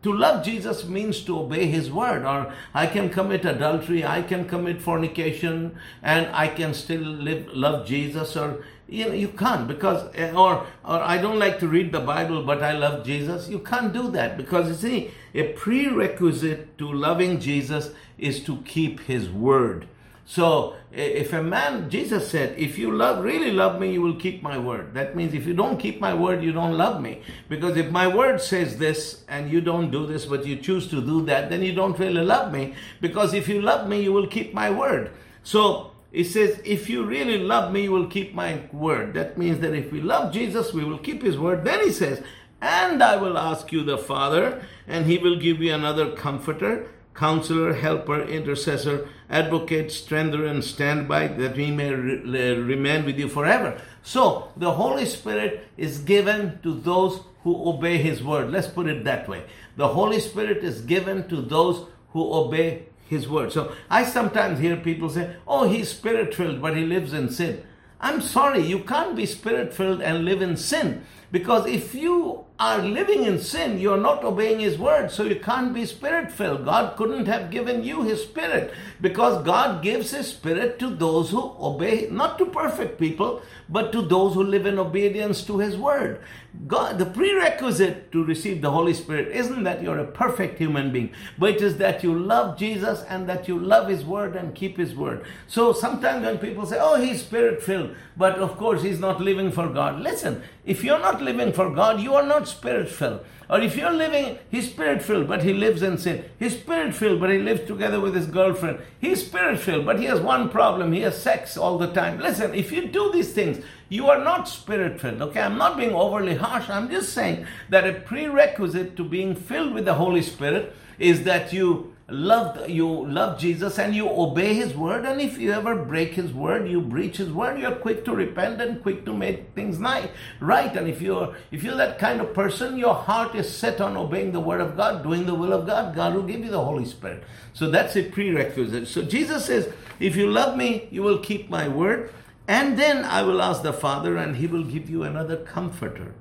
to 0.04 0.12
love 0.12 0.44
Jesus 0.44 0.84
means 0.84 1.22
to 1.22 1.38
obey 1.38 1.66
his 1.66 1.90
word, 1.90 2.24
or 2.26 2.52
I 2.74 2.86
can 2.86 3.08
commit 3.08 3.46
adultery, 3.46 4.04
I 4.04 4.20
can 4.20 4.46
commit 4.46 4.82
fornication, 4.82 5.76
and 6.02 6.26
I 6.34 6.48
can 6.48 6.74
still 6.74 7.00
live, 7.00 7.48
love 7.54 7.86
Jesus, 7.86 8.36
or 8.36 8.62
you 8.86 9.06
know, 9.06 9.14
you 9.14 9.28
can't 9.28 9.66
because, 9.66 10.14
or, 10.34 10.66
or 10.84 11.02
I 11.02 11.16
don't 11.16 11.38
like 11.38 11.58
to 11.60 11.68
read 11.68 11.90
the 11.90 12.00
Bible, 12.00 12.42
but 12.42 12.62
I 12.62 12.72
love 12.72 13.04
Jesus. 13.04 13.48
You 13.48 13.60
can't 13.60 13.94
do 13.94 14.10
that 14.10 14.36
because 14.36 14.68
you 14.68 14.74
see, 14.74 15.10
a 15.34 15.54
prerequisite 15.54 16.76
to 16.78 16.92
loving 16.92 17.40
Jesus 17.40 17.92
is 18.18 18.44
to 18.44 18.58
keep 18.58 19.00
his 19.00 19.30
word. 19.30 19.88
So 20.26 20.74
if 20.90 21.32
a 21.32 21.42
man, 21.42 21.90
Jesus 21.90 22.28
said, 22.28 22.58
if 22.58 22.78
you 22.78 22.90
love, 22.90 23.22
really 23.22 23.52
love 23.52 23.78
me, 23.78 23.92
you 23.92 24.00
will 24.00 24.16
keep 24.16 24.42
my 24.42 24.56
word. 24.56 24.94
That 24.94 25.14
means 25.14 25.34
if 25.34 25.46
you 25.46 25.52
don't 25.52 25.78
keep 25.78 26.00
my 26.00 26.14
word, 26.14 26.42
you 26.42 26.52
don't 26.52 26.78
love 26.78 27.02
me. 27.02 27.22
Because 27.48 27.76
if 27.76 27.90
my 27.90 28.06
word 28.06 28.40
says 28.40 28.78
this 28.78 29.24
and 29.28 29.50
you 29.50 29.60
don't 29.60 29.90
do 29.90 30.06
this, 30.06 30.24
but 30.24 30.46
you 30.46 30.56
choose 30.56 30.88
to 30.88 31.02
do 31.02 31.24
that, 31.26 31.50
then 31.50 31.62
you 31.62 31.74
don't 31.74 31.98
really 31.98 32.24
love 32.24 32.52
me. 32.52 32.74
Because 33.00 33.34
if 33.34 33.48
you 33.48 33.60
love 33.60 33.88
me, 33.88 34.02
you 34.02 34.12
will 34.12 34.26
keep 34.26 34.54
my 34.54 34.70
word. 34.70 35.10
So 35.42 35.90
it 36.10 36.24
says, 36.24 36.60
if 36.64 36.88
you 36.88 37.04
really 37.04 37.38
love 37.38 37.70
me, 37.72 37.82
you 37.82 37.92
will 37.92 38.06
keep 38.06 38.34
my 38.34 38.62
word. 38.72 39.12
That 39.14 39.36
means 39.36 39.60
that 39.60 39.74
if 39.74 39.92
we 39.92 40.00
love 40.00 40.32
Jesus, 40.32 40.72
we 40.72 40.84
will 40.84 40.98
keep 40.98 41.22
his 41.22 41.36
word. 41.36 41.64
Then 41.64 41.80
he 41.80 41.92
says, 41.92 42.22
and 42.62 43.02
I 43.02 43.16
will 43.16 43.36
ask 43.36 43.72
you 43.72 43.84
the 43.84 43.98
Father, 43.98 44.64
and 44.88 45.04
he 45.04 45.18
will 45.18 45.36
give 45.36 45.60
you 45.60 45.74
another 45.74 46.12
comforter 46.12 46.88
counselor, 47.14 47.74
helper, 47.74 48.22
intercessor, 48.22 49.08
advocate, 49.30 49.90
strengthener, 49.90 50.46
and 50.46 50.62
standby 50.62 51.28
that 51.28 51.56
we 51.56 51.70
may 51.70 51.92
re- 51.92 52.54
remain 52.54 53.04
with 53.04 53.18
you 53.18 53.28
forever. 53.28 53.80
So, 54.02 54.52
the 54.56 54.72
Holy 54.72 55.06
Spirit 55.06 55.66
is 55.76 55.98
given 55.98 56.58
to 56.62 56.74
those 56.74 57.20
who 57.42 57.68
obey 57.68 57.98
His 57.98 58.22
word. 58.22 58.50
Let's 58.50 58.66
put 58.66 58.86
it 58.88 59.04
that 59.04 59.28
way. 59.28 59.44
The 59.76 59.88
Holy 59.88 60.20
Spirit 60.20 60.64
is 60.64 60.80
given 60.80 61.28
to 61.28 61.40
those 61.40 61.86
who 62.10 62.32
obey 62.34 62.86
His 63.06 63.28
word. 63.28 63.52
So, 63.52 63.72
I 63.88 64.04
sometimes 64.04 64.58
hear 64.58 64.76
people 64.76 65.08
say, 65.08 65.36
Oh, 65.46 65.68
He's 65.68 65.88
spirit 65.90 66.34
filled, 66.34 66.60
but 66.60 66.76
He 66.76 66.84
lives 66.84 67.12
in 67.12 67.30
sin. 67.30 67.64
I'm 68.00 68.20
sorry, 68.20 68.60
you 68.60 68.80
can't 68.80 69.16
be 69.16 69.24
spirit 69.24 69.72
filled 69.72 70.02
and 70.02 70.26
live 70.26 70.42
in 70.42 70.58
sin 70.58 71.06
Because 71.32 71.66
if 71.66 71.94
you 71.94 72.43
are 72.58 72.78
living 72.78 73.24
in 73.24 73.40
sin, 73.40 73.80
you're 73.80 74.00
not 74.00 74.22
obeying 74.22 74.60
His 74.60 74.78
word, 74.78 75.10
so 75.10 75.24
you 75.24 75.40
can't 75.40 75.74
be 75.74 75.84
spirit 75.84 76.30
filled. 76.30 76.64
God 76.64 76.96
couldn't 76.96 77.26
have 77.26 77.50
given 77.50 77.82
you 77.82 78.02
His 78.02 78.22
Spirit 78.22 78.72
because 79.00 79.44
God 79.44 79.82
gives 79.82 80.12
His 80.12 80.28
Spirit 80.28 80.78
to 80.78 80.90
those 80.90 81.30
who 81.30 81.56
obey, 81.58 82.08
not 82.10 82.38
to 82.38 82.46
perfect 82.46 82.98
people, 82.98 83.42
but 83.68 83.90
to 83.90 84.02
those 84.02 84.34
who 84.34 84.44
live 84.44 84.66
in 84.66 84.78
obedience 84.78 85.42
to 85.44 85.58
His 85.58 85.76
word. 85.76 86.20
God, 86.66 86.98
the 86.98 87.06
prerequisite 87.06 88.10
to 88.12 88.24
receive 88.24 88.62
the 88.62 88.70
Holy 88.70 88.94
Spirit 88.94 89.28
isn't 89.36 89.64
that 89.64 89.82
you're 89.82 89.98
a 89.98 90.06
perfect 90.06 90.58
human 90.58 90.92
being, 90.92 91.10
but 91.38 91.56
it 91.56 91.62
is 91.62 91.76
that 91.78 92.02
you 92.02 92.18
love 92.18 92.56
Jesus 92.56 93.02
and 93.08 93.28
that 93.28 93.48
you 93.48 93.58
love 93.58 93.88
His 93.88 94.04
word 94.04 94.34
and 94.34 94.54
keep 94.54 94.78
His 94.78 94.94
word. 94.94 95.24
So 95.46 95.72
sometimes 95.72 96.24
when 96.24 96.38
people 96.38 96.64
say, 96.64 96.78
oh, 96.80 96.94
He's 96.94 97.22
spirit 97.22 97.62
filled, 97.62 97.94
but 98.16 98.38
of 98.38 98.56
course 98.56 98.82
He's 98.82 99.00
not 99.00 99.20
living 99.20 99.50
for 99.52 99.68
God. 99.68 100.00
Listen, 100.00 100.42
if 100.64 100.82
you're 100.82 101.00
not 101.00 101.20
living 101.20 101.52
for 101.52 101.70
God, 101.70 102.00
you 102.00 102.14
are 102.14 102.26
not 102.26 102.48
spirit 102.48 102.88
filled. 102.88 103.24
Or 103.50 103.60
if 103.60 103.76
you're 103.76 103.92
living, 103.92 104.38
he's 104.50 104.70
spirit 104.70 105.02
filled, 105.02 105.28
but 105.28 105.42
he 105.42 105.52
lives 105.52 105.82
in 105.82 105.98
sin. 105.98 106.24
He's 106.38 106.58
spirit 106.58 106.94
filled, 106.94 107.20
but 107.20 107.30
he 107.30 107.38
lives 107.38 107.66
together 107.66 108.00
with 108.00 108.14
his 108.14 108.26
girlfriend. 108.26 108.78
He's 108.98 109.26
spirit 109.26 109.60
filled, 109.60 109.84
but 109.84 109.98
he 109.98 110.06
has 110.06 110.20
one 110.20 110.48
problem. 110.48 110.92
He 110.92 111.02
has 111.02 111.20
sex 111.20 111.56
all 111.56 111.76
the 111.76 111.92
time. 111.92 112.18
Listen, 112.18 112.54
if 112.54 112.72
you 112.72 112.88
do 112.88 113.12
these 113.12 113.32
things, 113.32 113.62
you 113.94 114.10
are 114.10 114.22
not 114.24 114.48
spirit 114.48 115.00
filled. 115.00 115.22
Okay, 115.22 115.40
I'm 115.40 115.56
not 115.56 115.76
being 115.76 115.94
overly 115.94 116.34
harsh. 116.34 116.68
I'm 116.68 116.90
just 116.90 117.12
saying 117.12 117.46
that 117.68 117.86
a 117.86 117.92
prerequisite 117.92 118.96
to 118.96 119.04
being 119.04 119.36
filled 119.36 119.72
with 119.72 119.84
the 119.84 119.94
Holy 119.94 120.22
Spirit 120.22 120.74
is 120.98 121.22
that 121.24 121.52
you 121.52 121.94
love 122.08 122.68
you 122.68 122.86
love 123.06 123.38
Jesus 123.38 123.78
and 123.78 123.94
you 123.94 124.08
obey 124.10 124.54
his 124.54 124.74
word. 124.74 125.04
And 125.04 125.20
if 125.20 125.38
you 125.38 125.52
ever 125.52 125.76
break 125.76 126.14
his 126.14 126.32
word 126.32 126.68
you 126.68 126.80
breach 126.80 127.18
his 127.18 127.30
word 127.30 127.60
you're 127.60 127.76
quick 127.76 128.04
to 128.06 128.14
repent 128.14 128.60
and 128.60 128.82
quick 128.82 129.04
to 129.04 129.14
make 129.14 129.54
things 129.54 129.78
nice 129.78 130.08
right. 130.40 130.76
And 130.76 130.88
if 130.88 131.00
you're 131.00 131.34
if 131.52 131.62
you're 131.62 131.76
that 131.76 132.00
kind 132.00 132.20
of 132.20 132.34
person 132.34 132.76
your 132.76 132.94
heart 132.94 133.36
is 133.36 133.48
set 133.48 133.80
on 133.80 133.96
obeying 133.96 134.32
the 134.32 134.40
word 134.40 134.60
of 134.60 134.76
God 134.76 135.04
doing 135.04 135.24
the 135.24 135.34
will 135.34 135.52
of 135.52 135.66
God 135.66 135.94
God 135.94 136.14
will 136.14 136.28
give 136.32 136.40
you 136.40 136.50
the 136.50 136.64
Holy 136.64 136.84
Spirit. 136.84 137.22
So 137.52 137.70
that's 137.70 137.96
a 137.96 138.02
prerequisite. 138.02 138.88
So 138.88 139.02
Jesus 139.02 139.46
says 139.46 139.72
if 140.00 140.16
you 140.16 140.26
love 140.26 140.58
me 140.58 140.88
you 140.90 141.02
will 141.02 141.18
keep 141.18 141.48
my 141.48 141.68
word 141.68 142.12
and 142.46 142.78
then 142.78 143.04
I 143.04 143.22
will 143.22 143.40
ask 143.40 143.62
the 143.62 143.72
Father 143.72 144.16
and 144.16 144.36
he 144.36 144.46
will 144.46 144.64
give 144.64 144.90
you 144.90 145.02
another 145.02 145.36
comforter. 145.36 146.14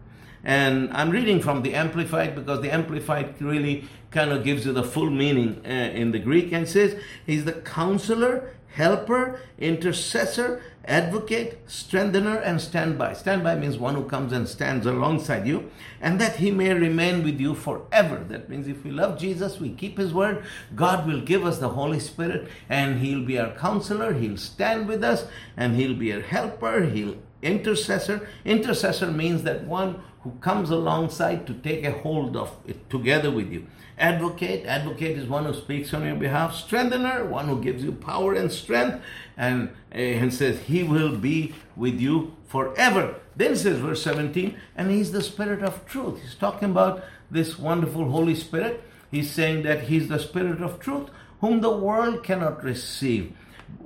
And 0.43 0.91
I'm 0.91 1.09
reading 1.09 1.41
from 1.41 1.61
the 1.61 1.73
Amplified 1.73 2.35
because 2.35 2.61
the 2.61 2.73
Amplified 2.73 3.41
really 3.41 3.87
kind 4.13 4.31
of 4.31 4.43
gives 4.43 4.65
you 4.65 4.71
the 4.71 4.83
full 4.83 5.09
meaning 5.09 5.61
uh, 5.65 5.69
in 5.69 6.11
the 6.11 6.19
Greek 6.19 6.53
and 6.53 6.67
says 6.67 6.95
he's 7.25 7.45
the 7.45 7.53
counselor, 7.53 8.53
helper, 8.67 9.39
intercessor, 9.57 10.61
advocate, 10.85 11.59
strengthener, 11.67 12.37
and 12.37 12.59
standby. 12.61 13.13
Standby 13.13 13.55
means 13.55 13.77
one 13.77 13.95
who 13.95 14.03
comes 14.05 14.31
and 14.33 14.47
stands 14.47 14.85
alongside 14.85 15.47
you, 15.47 15.71
and 16.01 16.19
that 16.19 16.35
he 16.37 16.51
may 16.51 16.73
remain 16.73 17.23
with 17.23 17.39
you 17.39 17.55
forever. 17.55 18.23
That 18.27 18.49
means 18.49 18.67
if 18.67 18.83
we 18.83 18.91
love 18.91 19.19
Jesus, 19.19 19.59
we 19.59 19.71
keep 19.71 19.97
his 19.97 20.13
word, 20.13 20.43
God 20.75 21.07
will 21.07 21.21
give 21.21 21.45
us 21.45 21.59
the 21.59 21.69
Holy 21.69 21.99
Spirit, 21.99 22.47
and 22.69 22.99
he'll 22.99 23.25
be 23.25 23.39
our 23.39 23.51
counselor, 23.55 24.13
he'll 24.13 24.37
stand 24.37 24.87
with 24.87 25.03
us, 25.03 25.25
and 25.55 25.75
he'll 25.75 25.95
be 25.95 26.13
our 26.13 26.21
helper, 26.21 26.85
he'll 26.85 27.15
intercessor. 27.41 28.27
Intercessor 28.45 29.11
means 29.11 29.43
that 29.43 29.65
one 29.65 30.01
who 30.21 30.31
comes 30.39 30.69
alongside 30.69 31.45
to 31.45 31.53
take 31.53 31.83
a 31.83 31.91
hold 31.91 32.35
of 32.35 32.57
it 32.65 32.89
together 32.89 33.29
with 33.29 33.51
you. 33.51 33.67
Advocate, 33.97 34.65
advocate 34.65 35.17
is 35.17 35.27
one 35.27 35.45
who 35.45 35.53
speaks 35.53 35.93
on 35.93 36.05
your 36.05 36.15
behalf. 36.15 36.55
Strengthener, 36.55 37.25
one 37.25 37.47
who 37.47 37.61
gives 37.61 37.83
you 37.83 37.91
power 37.91 38.33
and 38.33 38.51
strength, 38.51 39.03
and, 39.37 39.69
uh, 39.93 39.97
and 39.97 40.33
says 40.33 40.59
he 40.61 40.83
will 40.83 41.15
be 41.15 41.53
with 41.75 41.99
you 41.99 42.35
forever. 42.47 43.15
Then 43.35 43.55
says 43.55 43.79
verse 43.79 44.03
17, 44.03 44.57
and 44.75 44.91
he's 44.91 45.11
the 45.11 45.21
spirit 45.21 45.63
of 45.63 45.85
truth. 45.85 46.21
He's 46.21 46.35
talking 46.35 46.71
about 46.71 47.03
this 47.29 47.57
wonderful 47.57 48.09
Holy 48.09 48.35
Spirit. 48.35 48.83
He's 49.11 49.31
saying 49.31 49.63
that 49.63 49.83
he's 49.83 50.07
the 50.07 50.19
spirit 50.19 50.61
of 50.61 50.79
truth, 50.79 51.09
whom 51.41 51.61
the 51.61 51.75
world 51.75 52.23
cannot 52.23 52.63
receive 52.63 53.33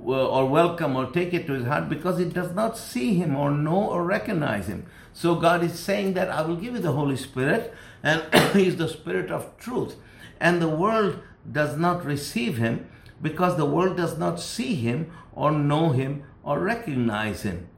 or 0.04 0.46
welcome 0.46 0.96
or 0.96 1.06
take 1.10 1.34
it 1.34 1.46
to 1.46 1.54
his 1.54 1.66
heart 1.66 1.88
because 1.88 2.18
it 2.18 2.32
does 2.32 2.54
not 2.54 2.76
see 2.76 3.14
him 3.14 3.36
or 3.36 3.50
know 3.50 3.84
or 3.84 4.04
recognize 4.04 4.66
him. 4.66 4.86
So 5.12 5.34
God 5.34 5.62
is 5.64 5.78
saying 5.78 6.14
that 6.14 6.30
I 6.30 6.42
will 6.42 6.56
give 6.56 6.74
you 6.74 6.80
the 6.80 6.92
Holy 6.92 7.16
Spirit, 7.16 7.74
and 8.02 8.22
He 8.54 8.66
is 8.66 8.76
the 8.76 8.88
Spirit 8.88 9.30
of 9.30 9.56
truth. 9.58 9.96
And 10.40 10.62
the 10.62 10.68
world 10.68 11.18
does 11.50 11.76
not 11.76 12.04
receive 12.04 12.58
Him 12.58 12.88
because 13.20 13.56
the 13.56 13.64
world 13.64 13.96
does 13.96 14.18
not 14.18 14.40
see 14.40 14.74
Him 14.74 15.10
or 15.32 15.50
know 15.50 15.90
Him 15.90 16.24
or 16.42 16.60
recognize 16.60 17.42
Him. 17.42 17.68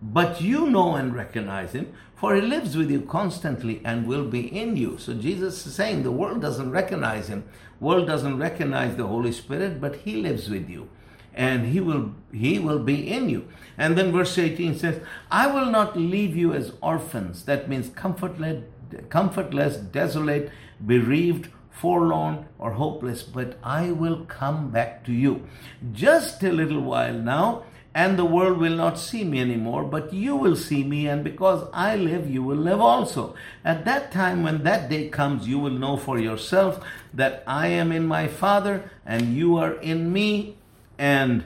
But 0.00 0.40
you 0.40 0.68
know 0.70 0.94
and 0.96 1.14
recognize 1.14 1.72
Him, 1.72 1.92
for 2.14 2.34
He 2.34 2.40
lives 2.40 2.76
with 2.76 2.90
you 2.90 3.00
constantly 3.02 3.80
and 3.84 4.06
will 4.06 4.24
be 4.24 4.46
in 4.46 4.76
you. 4.76 4.98
So 4.98 5.14
Jesus 5.14 5.66
is 5.66 5.74
saying 5.74 6.02
the 6.02 6.10
world 6.12 6.40
doesn't 6.42 6.70
recognize 6.70 7.28
Him. 7.28 7.44
World 7.80 8.06
doesn't 8.06 8.38
recognize 8.38 8.96
the 8.96 9.06
Holy 9.06 9.32
Spirit, 9.32 9.80
but 9.80 9.96
He 9.96 10.16
lives 10.16 10.48
with 10.48 10.68
you 10.68 10.88
and 11.34 11.66
he 11.66 11.80
will 11.80 12.14
he 12.32 12.58
will 12.58 12.78
be 12.78 13.10
in 13.10 13.28
you 13.28 13.46
and 13.76 13.98
then 13.98 14.12
verse 14.12 14.38
18 14.38 14.78
says 14.78 15.00
i 15.30 15.46
will 15.46 15.66
not 15.66 15.96
leave 15.96 16.36
you 16.36 16.52
as 16.52 16.72
orphans 16.80 17.44
that 17.44 17.68
means 17.68 17.90
comfortless 17.90 18.62
comfortless 19.08 19.76
desolate 19.76 20.50
bereaved 20.84 21.48
forlorn 21.70 22.46
or 22.58 22.72
hopeless 22.72 23.22
but 23.22 23.58
i 23.62 23.90
will 23.90 24.24
come 24.26 24.70
back 24.70 25.04
to 25.04 25.12
you 25.12 25.46
just 25.92 26.42
a 26.42 26.52
little 26.52 26.80
while 26.80 27.14
now 27.14 27.64
and 27.94 28.18
the 28.18 28.24
world 28.24 28.58
will 28.58 28.74
not 28.74 28.98
see 28.98 29.22
me 29.22 29.40
anymore, 29.40 29.84
but 29.84 30.12
you 30.12 30.34
will 30.34 30.56
see 30.56 30.82
me, 30.82 31.06
and 31.06 31.22
because 31.22 31.68
I 31.72 31.94
live, 31.94 32.28
you 32.28 32.42
will 32.42 32.56
live 32.56 32.80
also. 32.80 33.36
At 33.64 33.84
that 33.84 34.10
time, 34.10 34.42
when 34.42 34.64
that 34.64 34.90
day 34.90 35.08
comes, 35.08 35.46
you 35.46 35.60
will 35.60 35.70
know 35.70 35.96
for 35.96 36.18
yourself 36.18 36.84
that 37.14 37.44
I 37.46 37.68
am 37.68 37.92
in 37.92 38.04
my 38.04 38.26
Father, 38.26 38.90
and 39.06 39.36
you 39.36 39.56
are 39.58 39.74
in 39.74 40.12
me, 40.12 40.56
and 40.98 41.44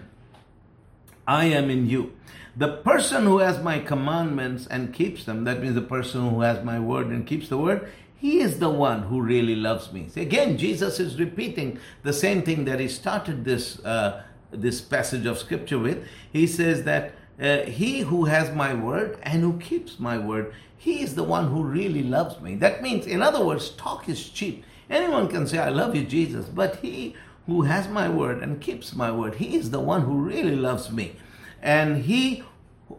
I 1.27 1.45
am 1.47 1.69
in 1.69 1.87
you. 1.87 2.15
The 2.59 2.79
person 2.79 3.23
who 3.23 3.39
has 3.39 3.63
my 3.63 3.79
commandments 3.79 4.67
and 4.67 4.93
keeps 4.93 5.23
them, 5.23 5.45
that 5.45 5.63
means 5.63 5.77
the 5.77 5.81
person 5.81 6.29
who 6.29 6.41
has 6.41 6.65
my 6.65 6.81
word 6.81 7.07
and 7.07 7.25
keeps 7.25 7.49
the 7.49 7.57
word, 7.57 7.89
he 8.17 8.41
is 8.41 8.59
the 8.59 8.69
one 8.69 9.03
who 9.03 9.21
really 9.21 9.55
loves 9.55 9.93
me. 9.93 10.09
See, 10.09 10.23
again, 10.23 10.59
Jesus 10.59 10.99
is 10.99 11.21
repeating 11.21 11.79
the 12.03 12.13
same 12.13 12.43
thing 12.43 12.65
that 12.65 12.81
he 12.81 12.89
started 12.89 13.45
this 13.45 13.79
uh, 13.85 14.25
this 14.51 14.81
passage 14.81 15.25
of 15.25 15.39
scripture 15.39 15.79
with. 15.79 16.05
He 16.33 16.49
says 16.49 16.83
that 16.83 17.13
uh, 17.41 17.59
he 17.59 18.01
who 18.01 18.25
has 18.25 18.51
my 18.51 18.75
word 18.75 19.21
and 19.23 19.41
who 19.43 19.61
keeps 19.61 20.01
my 20.01 20.19
word, 20.19 20.53
he 20.77 21.01
is 21.01 21.15
the 21.15 21.23
one 21.23 21.51
who 21.51 21.63
really 21.63 22.03
loves 22.03 22.41
me. 22.41 22.57
That 22.57 22.83
means, 22.83 23.07
in 23.07 23.23
other 23.23 23.45
words, 23.45 23.71
talk 23.71 24.09
is 24.09 24.29
cheap. 24.29 24.65
Anyone 24.91 25.29
can 25.29 25.47
say, 25.47 25.59
I 25.59 25.69
love 25.69 25.95
you, 25.95 26.03
Jesus, 26.03 26.47
but 26.47 26.77
he 26.77 27.15
who 27.47 27.63
has 27.63 27.87
my 27.87 28.09
word 28.09 28.43
and 28.43 28.61
keeps 28.61 28.97
my 28.97 29.13
word, 29.13 29.37
he 29.37 29.55
is 29.55 29.71
the 29.71 29.81
one 29.81 30.03
who 30.03 30.19
really 30.19 30.57
loves 30.57 30.91
me. 30.91 31.15
And 31.63 32.05
he 32.05 32.45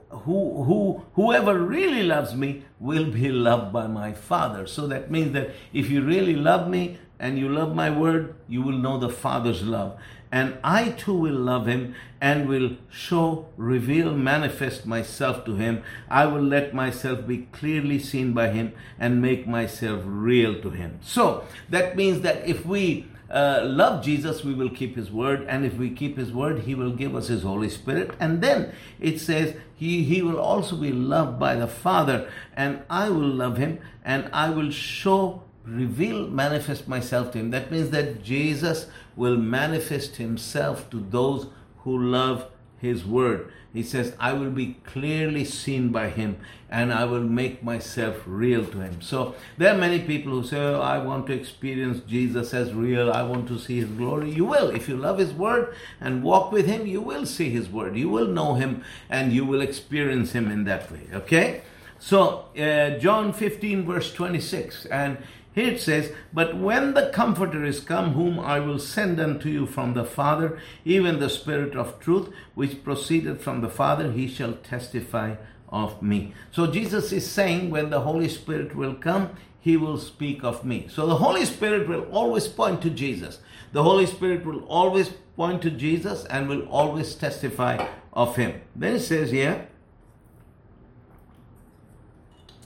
who 0.10 0.64
who 0.64 1.06
whoever 1.14 1.58
really 1.60 2.04
loves 2.04 2.36
me 2.36 2.64
will 2.80 3.10
be 3.12 3.30
loved 3.30 3.74
by 3.74 3.88
my 3.88 4.14
father. 4.14 4.68
So 4.68 4.88
that 4.88 5.10
means 5.10 5.34
that 5.34 5.52
if 5.74 5.90
you 5.90 6.04
really 6.04 6.36
love 6.36 6.70
me 6.70 6.98
and 7.20 7.38
you 7.38 7.50
love 7.50 7.76
my 7.76 7.90
word 7.90 8.36
you 8.48 8.62
will 8.62 8.78
know 8.78 8.98
the 8.98 9.10
father's 9.10 9.64
love. 9.64 9.98
And 10.32 10.60
i 10.64 10.90
too 10.90 11.16
will 11.16 11.34
love 11.34 11.66
him 11.66 11.96
and 12.22 12.48
will 12.48 12.78
show 12.92 13.48
reveal 13.58 14.14
manifest 14.14 14.86
myself 14.86 15.44
to 15.46 15.56
him. 15.56 15.82
I 16.08 16.28
will 16.28 16.44
let 16.44 16.74
myself 16.74 17.26
be 17.26 17.48
clearly 17.52 17.98
seen 17.98 18.34
by 18.34 18.50
him 18.50 18.74
and 19.00 19.22
make 19.22 19.48
myself 19.48 20.02
real 20.06 20.62
to 20.62 20.70
him. 20.70 21.00
So 21.02 21.46
that 21.70 21.96
means 21.96 22.22
that 22.22 22.48
if 22.48 22.64
we 22.64 23.08
uh, 23.30 23.62
love 23.64 24.04
Jesus, 24.04 24.44
we 24.44 24.54
will 24.54 24.70
keep 24.70 24.96
his 24.96 25.12
word. 25.12 25.46
And 25.48 25.66
if 25.66 25.76
we 25.76 25.90
keep 25.90 26.18
his 26.18 26.32
word, 26.32 26.62
he 26.62 26.76
will 26.76 26.92
give 26.92 27.16
us 27.16 27.28
his 27.28 27.44
Holy 27.44 27.70
Spirit. 27.70 28.12
And 28.20 28.42
then 28.42 28.74
it 29.00 29.20
says, 29.20 29.56
he, 29.76 30.04
he 30.04 30.22
will 30.22 30.40
also 30.40 30.76
be 30.76 30.92
loved 30.92 31.40
by 31.40 31.56
the 31.56 31.68
Father, 31.68 32.30
and 32.56 32.82
I 32.90 33.10
will 33.10 33.30
love 33.30 33.58
him, 33.58 33.80
and 34.04 34.30
I 34.34 34.50
will 34.50 34.72
show, 34.72 35.44
reveal, 35.64 36.28
manifest 36.28 36.88
myself 36.88 37.32
to 37.32 37.38
him. 37.38 37.52
That 37.52 37.72
means 37.72 37.92
that 37.92 38.22
Jesus 38.22 38.88
will 39.16 39.38
manifest 39.38 40.18
himself 40.18 40.90
to 40.90 41.00
those 41.00 41.48
who 41.84 41.98
love 41.98 42.48
his 42.80 43.06
word. 43.06 43.52
He 43.72 43.84
says, 43.84 44.16
I 44.20 44.34
will 44.34 44.50
be 44.50 44.78
clearly 44.84 45.46
seen 45.46 45.90
by 45.90 46.10
him 46.10 46.38
and 46.70 46.92
I 46.92 47.06
will 47.06 47.22
make 47.22 47.64
myself 47.64 48.24
real 48.26 48.66
to 48.66 48.80
him. 48.80 49.02
So 49.02 49.36
there 49.58 49.74
are 49.74 49.78
many 49.78 50.00
people 50.00 50.32
who 50.32 50.44
say, 50.44 50.58
oh, 50.58 50.82
I 50.82 50.98
want 50.98 51.28
to 51.28 51.34
experience 51.34 52.02
Jesus 52.08 52.54
as 52.54 52.74
real. 52.74 53.12
I 53.12 53.22
want 53.22 53.48
to 53.50 53.60
see 53.60 53.80
his 53.80 53.90
glory. 53.90 54.32
You 54.32 54.46
will. 54.46 54.70
If 54.72 54.90
you 54.90 54.98
love 54.98 55.20
his 55.20 55.34
word 55.34 55.76
and 56.02 56.24
walk 56.24 56.52
with 56.52 56.66
him, 56.66 56.88
you 56.88 57.02
will 57.02 57.28
see 57.28 57.52
his 57.52 57.70
word. 57.70 57.96
You 57.96 58.10
will 58.10 58.28
know 58.28 58.56
him 58.56 58.84
and 59.10 59.32
you 59.32 59.46
will 59.46 59.62
experience 59.62 60.32
him 60.32 60.50
in 60.50 60.64
that 60.64 60.92
way. 60.92 61.08
Okay? 61.14 61.62
So, 62.00 62.46
uh, 62.58 62.98
John 62.98 63.34
15, 63.34 63.86
verse 63.86 64.14
26. 64.14 64.86
And 64.86 65.18
here 65.54 65.74
it 65.74 65.82
says, 65.82 66.12
But 66.32 66.58
when 66.58 66.94
the 66.94 67.10
Comforter 67.10 67.66
is 67.66 67.80
come, 67.80 68.14
whom 68.14 68.40
I 68.40 68.60
will 68.60 68.80
send 68.80 69.20
unto 69.20 69.50
you 69.50 69.66
from 69.66 69.94
the 69.94 70.06
Father, 70.06 70.60
even 70.86 71.20
the 71.20 71.30
Spirit 71.30 71.76
of 71.76 72.00
truth, 72.00 72.30
which 72.54 72.84
proceeded 72.84 73.42
from 73.42 73.62
the 73.62 73.70
Father, 73.70 74.12
he 74.12 74.28
shall 74.28 74.54
testify 74.54 75.36
of 75.70 76.02
me. 76.02 76.34
So 76.52 76.68
Jesus 76.68 77.12
is 77.12 77.30
saying 77.30 77.70
when 77.70 77.90
the 77.90 78.02
Holy 78.02 78.30
Spirit 78.30 78.76
will 78.76 78.96
come, 78.96 79.32
he 79.60 79.76
will 79.76 79.98
speak 79.98 80.44
of 80.44 80.64
me. 80.64 80.88
So 80.90 81.06
the 81.06 81.18
Holy 81.18 81.46
Spirit 81.46 81.88
will 81.88 82.04
always 82.12 82.48
point 82.48 82.82
to 82.84 82.90
Jesus. 82.90 83.40
The 83.72 83.84
Holy 83.84 84.06
Spirit 84.06 84.46
will 84.46 84.64
always 84.66 85.12
point 85.36 85.62
to 85.64 85.72
Jesus 85.72 86.26
and 86.26 86.48
will 86.48 86.68
always 86.68 87.16
testify 87.16 87.86
of 88.14 88.36
him. 88.36 88.62
Then 88.76 88.96
it 88.96 89.02
says 89.02 89.32
here, 89.32 89.68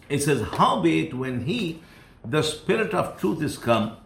it 0.10 0.22
says, 0.22 0.42
Howbeit, 0.42 1.14
when 1.14 1.46
he, 1.46 1.82
the 2.26 2.42
Spirit 2.42 2.94
of 2.94 3.20
truth, 3.20 3.42
is 3.42 3.58
come, 3.58 3.98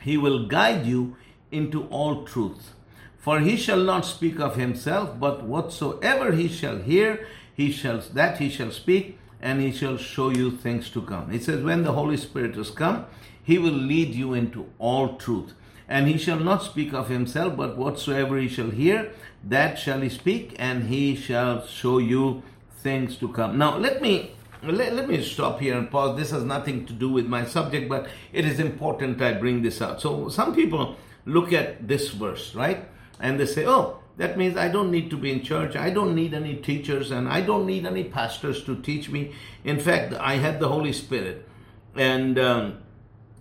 he 0.00 0.16
will 0.16 0.46
guide 0.46 0.86
you 0.86 1.16
into 1.50 1.84
all 1.88 2.24
truth. 2.24 2.74
For 3.18 3.40
he 3.40 3.56
shall 3.56 3.80
not 3.80 4.04
speak 4.04 4.38
of 4.38 4.56
himself, 4.56 5.18
but 5.18 5.42
whatsoever 5.42 6.32
he 6.32 6.48
shall 6.48 6.78
hear, 6.78 7.26
he 7.54 7.72
shall 7.72 7.98
that 8.12 8.38
he 8.38 8.48
shall 8.48 8.70
speak, 8.70 9.18
and 9.40 9.60
he 9.60 9.72
shall 9.72 9.96
show 9.96 10.30
you 10.30 10.50
things 10.50 10.90
to 10.90 11.02
come. 11.02 11.32
It 11.32 11.42
says, 11.42 11.62
When 11.62 11.82
the 11.82 11.92
Holy 11.92 12.16
Spirit 12.16 12.56
is 12.56 12.70
come, 12.70 13.06
he 13.42 13.58
will 13.58 13.72
lead 13.72 14.14
you 14.14 14.34
into 14.34 14.70
all 14.78 15.16
truth. 15.16 15.54
And 15.88 16.08
he 16.08 16.18
shall 16.18 16.40
not 16.40 16.64
speak 16.64 16.92
of 16.92 17.08
himself, 17.08 17.56
but 17.56 17.76
whatsoever 17.76 18.38
he 18.38 18.48
shall 18.48 18.70
hear, 18.70 19.12
that 19.44 19.78
shall 19.78 20.00
he 20.00 20.08
speak, 20.08 20.56
and 20.58 20.88
he 20.88 21.14
shall 21.14 21.64
show 21.64 21.98
you 21.98 22.42
things 22.80 23.16
to 23.16 23.28
come. 23.28 23.56
Now, 23.56 23.78
let 23.78 24.02
me 24.02 24.32
let, 24.74 24.94
let 24.94 25.08
me 25.08 25.22
stop 25.22 25.60
here 25.60 25.76
and 25.76 25.90
pause. 25.90 26.16
This 26.16 26.30
has 26.30 26.44
nothing 26.44 26.86
to 26.86 26.92
do 26.92 27.10
with 27.10 27.26
my 27.26 27.44
subject, 27.44 27.88
but 27.88 28.08
it 28.32 28.44
is 28.44 28.60
important 28.60 29.20
I 29.22 29.34
bring 29.34 29.62
this 29.62 29.80
out. 29.82 30.00
So, 30.00 30.28
some 30.28 30.54
people 30.54 30.96
look 31.24 31.52
at 31.52 31.86
this 31.86 32.10
verse, 32.10 32.54
right? 32.54 32.88
And 33.20 33.40
they 33.40 33.46
say, 33.46 33.66
oh, 33.66 33.98
that 34.16 34.38
means 34.38 34.56
I 34.56 34.68
don't 34.68 34.90
need 34.90 35.10
to 35.10 35.16
be 35.16 35.30
in 35.30 35.42
church. 35.42 35.76
I 35.76 35.90
don't 35.90 36.14
need 36.14 36.32
any 36.32 36.56
teachers 36.56 37.10
and 37.10 37.28
I 37.28 37.42
don't 37.42 37.66
need 37.66 37.84
any 37.84 38.04
pastors 38.04 38.64
to 38.64 38.80
teach 38.80 39.10
me. 39.10 39.34
In 39.64 39.78
fact, 39.78 40.14
I 40.14 40.36
have 40.36 40.58
the 40.58 40.68
Holy 40.68 40.92
Spirit 40.92 41.46
and 41.94 42.38
um, 42.38 42.78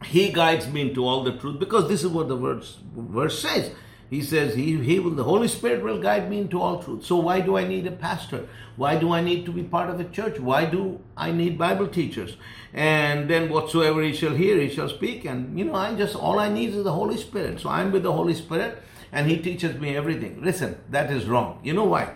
He 0.04 0.32
guides 0.32 0.68
me 0.68 0.82
into 0.82 1.06
all 1.06 1.24
the 1.24 1.38
truth 1.38 1.60
because 1.60 1.88
this 1.88 2.04
is 2.04 2.10
what 2.10 2.28
the 2.28 2.36
verse, 2.36 2.78
verse 2.96 3.40
says. 3.40 3.72
He 4.10 4.22
says 4.22 4.56
he, 4.56 4.78
he 4.78 5.00
will, 5.00 5.12
the 5.12 5.24
Holy 5.24 5.48
Spirit 5.48 5.84
will 5.84 6.00
guide 6.00 6.30
me 6.30 6.40
into 6.40 6.62
all 6.62 6.82
truth. 6.82 7.06
So 7.06 7.18
why 7.18 7.42
do 7.42 7.58
I 7.58 7.68
need 7.68 7.88
a 7.88 7.92
pastor? 7.92 8.48
Why 8.76 8.98
do 8.98 9.12
I 9.12 9.22
need 9.22 9.46
to 9.46 9.52
be 9.52 9.64
part 9.64 9.90
of 9.90 10.00
a 10.00 10.04
church? 10.04 10.40
Why 10.40 10.66
do 10.66 11.00
I 11.18 11.32
need 11.32 11.58
Bible 11.58 11.88
teachers? 11.88 12.38
And 12.74 13.30
then 13.30 13.50
whatsoever 13.50 14.02
he 14.04 14.14
shall 14.14 14.36
hear, 14.36 14.60
he 14.60 14.70
shall 14.70 14.90
speak. 14.90 15.26
And 15.26 15.58
you 15.58 15.66
know, 15.66 15.76
I 15.76 15.96
just 15.96 16.16
all 16.16 16.40
I 16.40 16.50
need 16.50 16.74
is 16.74 16.84
the 16.84 16.92
Holy 16.92 17.18
Spirit. 17.18 17.60
So 17.60 17.70
I'm 17.70 17.92
with 17.92 18.04
the 18.04 18.14
Holy 18.14 18.36
Spirit 18.36 18.82
and 19.12 19.30
he 19.30 19.38
teaches 19.38 19.80
me 19.80 19.96
everything. 19.96 20.44
Listen, 20.44 20.78
that 20.90 21.12
is 21.12 21.26
wrong. 21.26 21.60
You 21.64 21.74
know 21.74 21.86
why? 21.86 22.14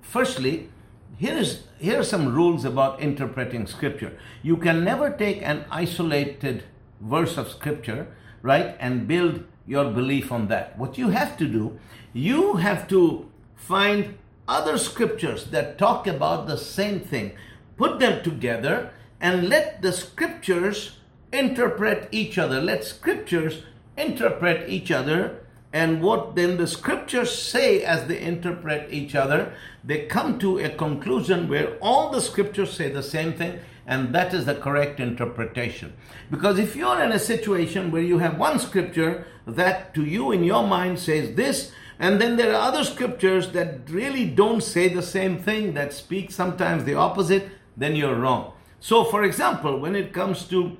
Firstly, 0.00 0.70
here 1.18 1.36
is 1.36 1.64
here 1.78 2.00
are 2.00 2.04
some 2.04 2.32
rules 2.34 2.64
about 2.64 3.00
interpreting 3.00 3.66
scripture. 3.66 4.16
You 4.42 4.56
can 4.56 4.84
never 4.84 5.10
take 5.10 5.42
an 5.42 5.64
isolated 5.70 6.64
verse 7.00 7.36
of 7.36 7.50
scripture, 7.50 8.06
right, 8.40 8.76
and 8.80 9.06
build 9.06 9.44
your 9.68 9.90
belief 9.92 10.32
on 10.32 10.48
that. 10.48 10.76
What 10.76 10.98
you 10.98 11.10
have 11.10 11.36
to 11.36 11.46
do, 11.46 11.78
you 12.12 12.54
have 12.54 12.88
to 12.88 13.30
find 13.54 14.18
other 14.48 14.78
scriptures 14.78 15.44
that 15.50 15.78
talk 15.78 16.06
about 16.06 16.48
the 16.48 16.56
same 16.56 17.00
thing, 17.00 17.32
put 17.76 18.00
them 18.00 18.24
together, 18.24 18.90
and 19.20 19.48
let 19.48 19.82
the 19.82 19.92
scriptures 19.92 20.96
interpret 21.32 22.08
each 22.10 22.38
other. 22.38 22.60
Let 22.60 22.82
scriptures 22.84 23.62
interpret 23.96 24.68
each 24.68 24.90
other 24.90 25.44
and 25.72 26.02
what 26.02 26.34
then 26.34 26.56
the 26.56 26.66
scriptures 26.66 27.30
say 27.30 27.82
as 27.82 28.06
they 28.08 28.20
interpret 28.20 28.90
each 28.90 29.14
other, 29.14 29.52
they 29.84 30.06
come 30.06 30.38
to 30.38 30.58
a 30.58 30.70
conclusion 30.70 31.48
where 31.48 31.76
all 31.80 32.10
the 32.10 32.20
scriptures 32.22 32.72
say 32.72 32.88
the 32.90 33.02
same 33.02 33.34
thing, 33.34 33.60
and 33.88 34.14
that 34.14 34.34
is 34.34 34.44
the 34.44 34.54
correct 34.54 35.00
interpretation. 35.00 35.94
Because 36.30 36.58
if 36.58 36.76
you're 36.76 37.02
in 37.02 37.10
a 37.10 37.18
situation 37.18 37.90
where 37.90 38.02
you 38.02 38.18
have 38.18 38.38
one 38.38 38.58
scripture 38.58 39.26
that 39.46 39.94
to 39.94 40.04
you 40.04 40.30
in 40.30 40.44
your 40.44 40.66
mind 40.66 40.98
says 40.98 41.34
this, 41.34 41.72
and 41.98 42.20
then 42.20 42.36
there 42.36 42.52
are 42.52 42.68
other 42.68 42.84
scriptures 42.84 43.50
that 43.52 43.88
really 43.88 44.26
don't 44.28 44.62
say 44.62 44.88
the 44.88 45.02
same 45.02 45.38
thing, 45.38 45.72
that 45.72 45.94
speak 45.94 46.30
sometimes 46.30 46.84
the 46.84 46.94
opposite, 46.94 47.48
then 47.78 47.96
you're 47.96 48.14
wrong. 48.14 48.52
So, 48.78 49.04
for 49.04 49.24
example, 49.24 49.80
when 49.80 49.96
it 49.96 50.12
comes 50.12 50.44
to 50.48 50.76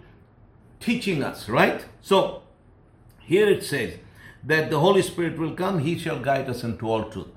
teaching 0.78 1.24
us, 1.24 1.48
right? 1.48 1.86
So, 2.02 2.42
here 3.20 3.48
it 3.48 3.64
says, 3.64 3.94
that 4.44 4.70
the 4.70 4.80
Holy 4.80 5.02
Spirit 5.02 5.38
will 5.38 5.54
come, 5.54 5.80
He 5.80 5.98
shall 5.98 6.20
guide 6.20 6.48
us 6.48 6.62
into 6.62 6.88
all 6.88 7.04
truth. 7.10 7.28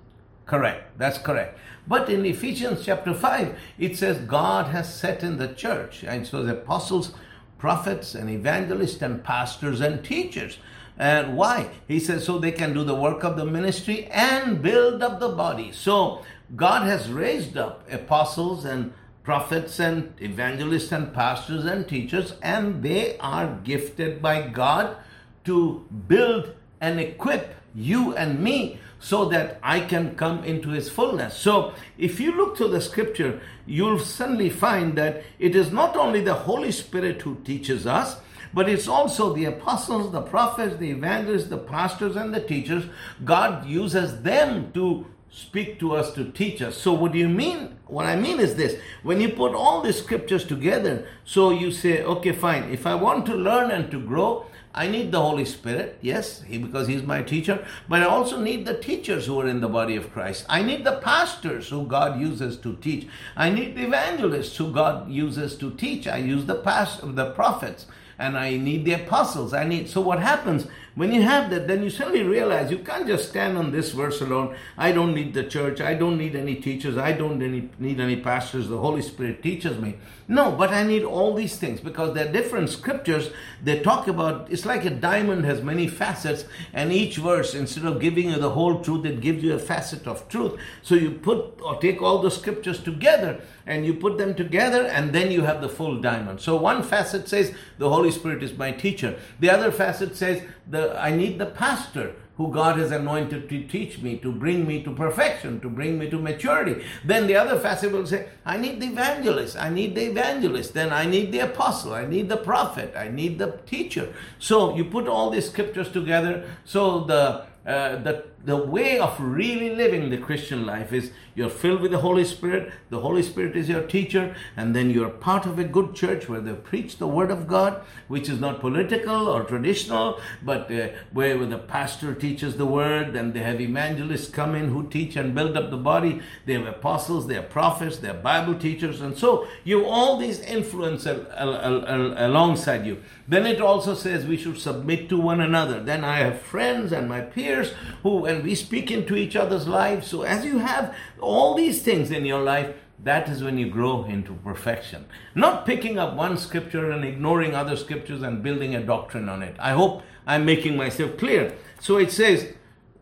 Correct. 0.46 0.98
That's 0.98 1.18
correct. 1.18 1.58
But 1.88 2.10
in 2.10 2.26
Ephesians 2.26 2.86
chapter 2.86 3.14
5, 3.14 3.58
it 3.80 3.98
says 3.98 4.20
God 4.20 4.68
has 4.68 4.94
set 4.94 5.24
in 5.24 5.38
the 5.38 5.48
church, 5.48 6.04
and 6.04 6.26
so 6.28 6.44
the 6.44 6.54
apostles, 6.54 7.14
prophets, 7.58 8.16
and 8.16 8.30
evangelists, 8.30 9.02
and 9.02 9.24
pastors 9.24 9.82
and 9.82 10.04
teachers. 10.04 10.58
And 10.98 11.36
why? 11.36 11.70
He 11.88 12.00
says 12.00 12.26
so 12.26 12.38
they 12.38 12.52
can 12.52 12.74
do 12.74 12.84
the 12.84 12.96
work 12.96 13.24
of 13.24 13.36
the 13.36 13.46
ministry 13.46 14.06
and 14.12 14.62
build 14.62 15.02
up 15.02 15.20
the 15.20 15.30
body. 15.30 15.72
So 15.72 16.24
God 16.56 16.84
has 16.84 17.10
raised 17.10 17.58
up 17.58 17.92
apostles 17.92 18.66
and 18.66 18.94
prophets 19.24 19.80
and 19.80 20.14
evangelists 20.20 20.92
and 20.92 21.14
pastors 21.14 21.66
and 21.66 21.88
teachers, 21.88 22.34
and 22.42 22.84
they 22.84 23.18
are 23.20 23.60
gifted 23.64 24.22
by 24.22 24.48
God 24.48 24.98
to 25.46 25.86
build 26.08 26.54
and 26.80 27.00
equip 27.00 27.56
you 27.74 28.16
and 28.16 28.40
me 28.40 28.80
so 29.02 29.26
that 29.26 29.60
I 29.64 29.80
can 29.80 30.16
come 30.16 30.44
into 30.44 30.70
his 30.70 30.90
fullness. 30.90 31.36
So, 31.36 31.74
if 31.98 32.20
you 32.20 32.32
look 32.38 32.56
to 32.58 32.68
the 32.68 32.80
scripture, 32.80 33.42
you'll 33.66 34.00
suddenly 34.00 34.50
find 34.50 34.96
that 34.98 35.24
it 35.40 35.56
is 35.56 35.72
not 35.72 35.98
only 35.98 36.22
the 36.22 36.36
Holy 36.36 36.72
Spirit 36.72 37.22
who 37.24 37.36
teaches 37.44 37.88
us, 37.88 38.18
but 38.54 38.70
it's 38.70 38.88
also 38.88 39.34
the 39.34 39.46
apostles, 39.46 40.12
the 40.12 40.22
prophets, 40.22 40.78
the 40.78 40.92
evangelists, 40.92 41.48
the 41.48 41.58
pastors, 41.58 42.16
and 42.16 42.34
the 42.34 42.42
teachers. 42.42 42.86
God 43.26 43.66
uses 43.66 44.22
them 44.22 44.72
to 44.74 45.08
speak 45.32 45.80
to 45.80 45.96
us, 45.96 46.14
to 46.14 46.32
teach 46.32 46.62
us. 46.62 46.78
So, 46.78 46.94
what 46.94 47.12
do 47.12 47.18
you 47.18 47.30
mean? 47.30 47.78
What 47.88 48.06
I 48.06 48.16
mean 48.16 48.40
is 48.40 48.56
this 48.56 48.80
when 49.02 49.20
you 49.20 49.30
put 49.30 49.56
all 49.56 49.82
the 49.82 49.94
scriptures 49.94 50.46
together, 50.46 51.08
so 51.26 51.50
you 51.50 51.72
say, 51.72 52.04
okay, 52.04 52.34
fine, 52.34 52.72
if 52.72 52.86
I 52.86 52.96
want 52.96 53.26
to 53.28 53.36
learn 53.36 53.72
and 53.72 53.90
to 53.92 54.00
grow, 54.00 54.46
I 54.74 54.88
need 54.88 55.12
the 55.12 55.22
Holy 55.22 55.46
Spirit, 55.46 55.98
yes, 56.02 56.44
he, 56.44 56.58
because 56.58 56.88
He's 56.88 57.04
my 57.04 57.22
teacher, 57.22 57.66
but 57.90 58.02
I 58.02 58.06
also 58.06 58.40
need 58.40 58.66
the 58.66 58.78
teachers 58.78 59.26
who 59.26 59.40
are 59.42 59.48
in 59.48 59.60
the 59.60 59.68
body 59.68 59.96
of 59.96 60.12
Christ. 60.14 60.46
I 60.48 60.64
need 60.64 60.86
the 60.86 60.98
pastors 60.98 61.70
who 61.70 61.86
God 61.86 62.20
uses 62.20 62.58
to 62.60 62.76
teach. 62.78 63.08
I 63.36 63.50
need 63.50 63.76
the 63.76 63.84
evangelists 63.84 64.56
who 64.56 64.72
God 64.72 65.10
uses 65.10 65.58
to 65.58 65.72
teach. 65.72 66.08
I 66.08 66.18
use 66.18 66.46
the 66.46 66.56
past, 66.56 67.02
the 67.16 67.32
prophets, 67.32 67.86
and 68.18 68.38
I 68.38 68.56
need 68.58 68.86
the 68.86 68.94
apostles. 68.94 69.54
I 69.54 69.66
need. 69.66 69.90
So 69.90 70.00
what 70.00 70.20
happens 70.20 70.68
when 70.96 71.12
you 71.12 71.22
have 71.22 71.50
that? 71.52 71.68
Then 71.68 71.84
you 71.84 71.90
suddenly 71.90 72.24
realize 72.24 72.70
you 72.70 72.80
can't 72.80 73.08
just 73.08 73.30
stand 73.30 73.58
on 73.58 73.72
this 73.72 73.92
verse 73.92 74.22
alone. 74.22 74.56
I 74.78 74.92
don't 74.92 75.14
need 75.14 75.34
the 75.34 75.44
church. 75.44 75.80
I 75.80 75.94
don't 75.94 76.18
need 76.18 76.36
any 76.36 76.56
teachers. 76.56 76.98
I 76.98 77.14
don't 77.14 77.40
need 77.40 78.00
any 78.00 78.16
pastors. 78.18 78.68
The 78.68 78.78
Holy 78.78 79.02
Spirit 79.02 79.42
teaches 79.42 79.78
me. 79.78 79.98
No, 80.28 80.52
but 80.52 80.70
I 80.70 80.84
need 80.84 81.04
all 81.04 81.34
these 81.34 81.58
things 81.58 81.82
because 81.82 82.14
they're 82.14 82.32
different 82.32 82.70
scriptures. 82.70 83.32
They 83.64 83.80
talk 83.80 84.08
about. 84.08 84.52
It's 84.52 84.66
like 84.66 84.86
a 84.86 84.90
diamond 84.90 85.44
has 85.46 85.62
many 85.62 85.88
facets, 85.88 86.46
and 86.74 86.94
each 86.94 87.18
verse, 87.18 87.54
instead 87.54 87.86
of 87.86 88.00
giving 88.00 88.30
you 88.30 88.38
the 88.38 88.52
whole 88.52 88.82
truth, 88.82 89.06
it 89.06 89.20
gives 89.20 89.44
you 89.44 89.54
a 89.54 89.60
facet 89.60 90.08
of 90.08 90.28
truth. 90.30 90.58
So 90.82 90.96
you 90.96 91.12
put 91.12 91.60
or 91.62 91.80
take 91.82 92.02
all 92.02 92.20
the 92.20 92.32
scriptures 92.32 92.82
together 92.82 93.42
and 93.66 93.86
you 93.86 93.94
put 93.94 94.18
them 94.18 94.34
together 94.34 94.86
and 94.86 95.14
then 95.14 95.32
you 95.32 95.42
have 95.42 95.62
the 95.62 95.70
full 95.70 96.02
diamond. 96.02 96.42
So 96.42 96.56
one 96.56 96.82
facet 96.82 97.28
says 97.28 97.54
the 97.78 97.90
Holy 97.90 98.12
Spirit 98.12 98.42
is 98.42 98.58
my 98.58 98.72
teacher. 98.72 99.20
The 99.40 99.50
other 99.50 99.72
facet 99.72 100.16
says 100.16 100.42
the 100.68 100.81
I 100.98 101.12
need 101.12 101.40
the 101.40 101.46
pastor 101.46 102.16
who 102.38 102.52
God 102.52 102.78
has 102.78 102.92
anointed 102.92 103.50
to 103.50 103.64
teach 103.64 104.00
me, 104.00 104.18
to 104.18 104.32
bring 104.32 104.66
me 104.66 104.82
to 104.84 104.92
perfection, 104.96 105.60
to 105.60 105.70
bring 105.70 106.00
me 106.00 106.10
to 106.10 106.18
maturity. 106.18 106.84
Then 107.06 107.28
the 107.28 107.36
other 107.36 107.60
facet 107.60 107.92
will 107.92 108.08
say, 108.08 108.30
I 108.46 108.58
need 108.58 108.82
the 108.82 108.88
evangelist, 108.88 109.58
I 109.58 109.70
need 109.70 109.94
the 109.96 110.06
evangelist, 110.06 110.74
then 110.74 110.92
I 110.92 111.06
need 111.06 111.32
the 111.32 111.40
apostle, 111.40 111.94
I 111.94 112.06
need 112.06 112.30
the 112.30 112.38
prophet, 112.38 112.94
I 112.96 113.10
need 113.10 113.38
the 113.38 113.60
teacher. 113.66 114.14
So 114.40 114.76
you 114.76 114.86
put 114.86 115.08
all 115.08 115.30
these 115.30 115.50
scriptures 115.50 115.92
together. 115.92 116.46
So 116.66 117.02
the 117.02 117.46
uh, 117.66 117.98
the 117.98 118.26
the 118.44 118.58
way 118.58 118.98
of 119.00 119.20
really 119.20 119.76
living 119.76 120.10
the 120.10 120.18
Christian 120.18 120.66
life 120.66 120.92
is 120.92 121.12
you're 121.34 121.50
filled 121.50 121.82
with 121.82 121.92
the 121.92 122.00
Holy 122.00 122.26
Spirit. 122.26 122.74
The 122.90 123.00
Holy 123.00 123.24
Spirit 123.24 123.56
is 123.56 123.70
your 123.70 123.84
teacher, 123.84 124.36
and 124.58 124.76
then 124.76 124.90
you're 124.90 125.10
part 125.10 125.46
of 125.46 125.58
a 125.58 125.64
good 125.64 125.96
church 125.96 126.28
where 126.28 126.42
they 126.42 126.54
preach 126.54 126.98
the 126.98 127.08
Word 127.08 127.32
of 127.32 127.48
God, 127.48 127.82
which 128.08 128.28
is 128.28 128.40
not 128.40 128.60
political 128.60 129.30
or 129.30 129.44
traditional, 129.44 130.20
but 130.44 130.72
uh, 130.72 130.90
where 131.14 131.38
the 131.46 131.58
pastor 131.58 132.14
teaches 132.14 132.58
the 132.58 132.66
Word, 132.66 133.16
and 133.16 133.34
they 133.34 133.40
have 133.40 133.62
evangelists 133.62 134.30
come 134.30 134.56
in 134.56 134.70
who 134.70 134.88
teach 134.90 135.16
and 135.16 135.34
build 135.34 135.56
up 135.56 135.70
the 135.70 135.78
body. 135.78 136.22
They 136.46 136.54
have 136.54 136.68
apostles, 136.68 137.28
they 137.28 137.36
have 137.36 137.50
prophets, 137.50 137.98
they 137.98 138.08
have 138.08 138.22
Bible 138.22 138.56
teachers, 138.56 139.00
and 139.00 139.18
so 139.18 139.48
you 139.64 139.80
have 139.80 139.88
all 139.88 140.18
these 140.18 140.42
influence 140.42 141.08
al- 141.08 141.28
al- 141.32 141.86
al- 141.86 142.28
alongside 142.28 142.86
you. 142.86 143.02
Then 143.28 143.46
it 143.46 143.62
also 143.62 143.94
says 143.94 144.26
we 144.26 144.36
should 144.36 144.60
submit 144.60 145.08
to 145.10 145.18
one 145.18 145.40
another. 145.40 145.82
Then 145.82 146.04
I 146.04 146.18
have 146.18 146.42
friends 146.42 146.92
and 146.92 147.08
my 147.08 147.22
peers 147.22 147.74
who, 148.04 148.26
and 148.32 148.44
we 148.44 148.56
speak 148.56 148.90
into 148.90 149.16
each 149.16 149.36
other's 149.36 149.68
lives. 149.68 150.08
So 150.08 150.24
as 150.24 150.46
you 150.46 150.60
have 150.60 150.96
all 151.20 151.54
these 151.54 151.84
things 151.84 152.10
in 152.10 152.26
your 152.26 152.42
life, 152.42 152.74
that 153.04 153.30
is 153.30 153.44
when 153.44 153.58
you 153.58 153.70
grow 153.70 154.06
into 154.06 154.34
perfection. 154.34 155.06
Not 155.36 155.66
picking 155.66 155.98
up 156.00 156.16
one 156.16 156.38
scripture 156.38 156.92
and 156.92 157.04
ignoring 157.04 157.56
other 157.56 157.76
scriptures 157.76 158.22
and 158.22 158.44
building 158.44 158.76
a 158.76 158.82
doctrine 158.82 159.28
on 159.28 159.42
it. 159.42 159.56
I 159.60 159.72
hope 159.72 160.04
I'm 160.26 160.46
making 160.46 160.78
myself 160.78 161.18
clear. 161.18 161.56
So 161.80 161.98
it 161.98 162.12
says 162.12 162.54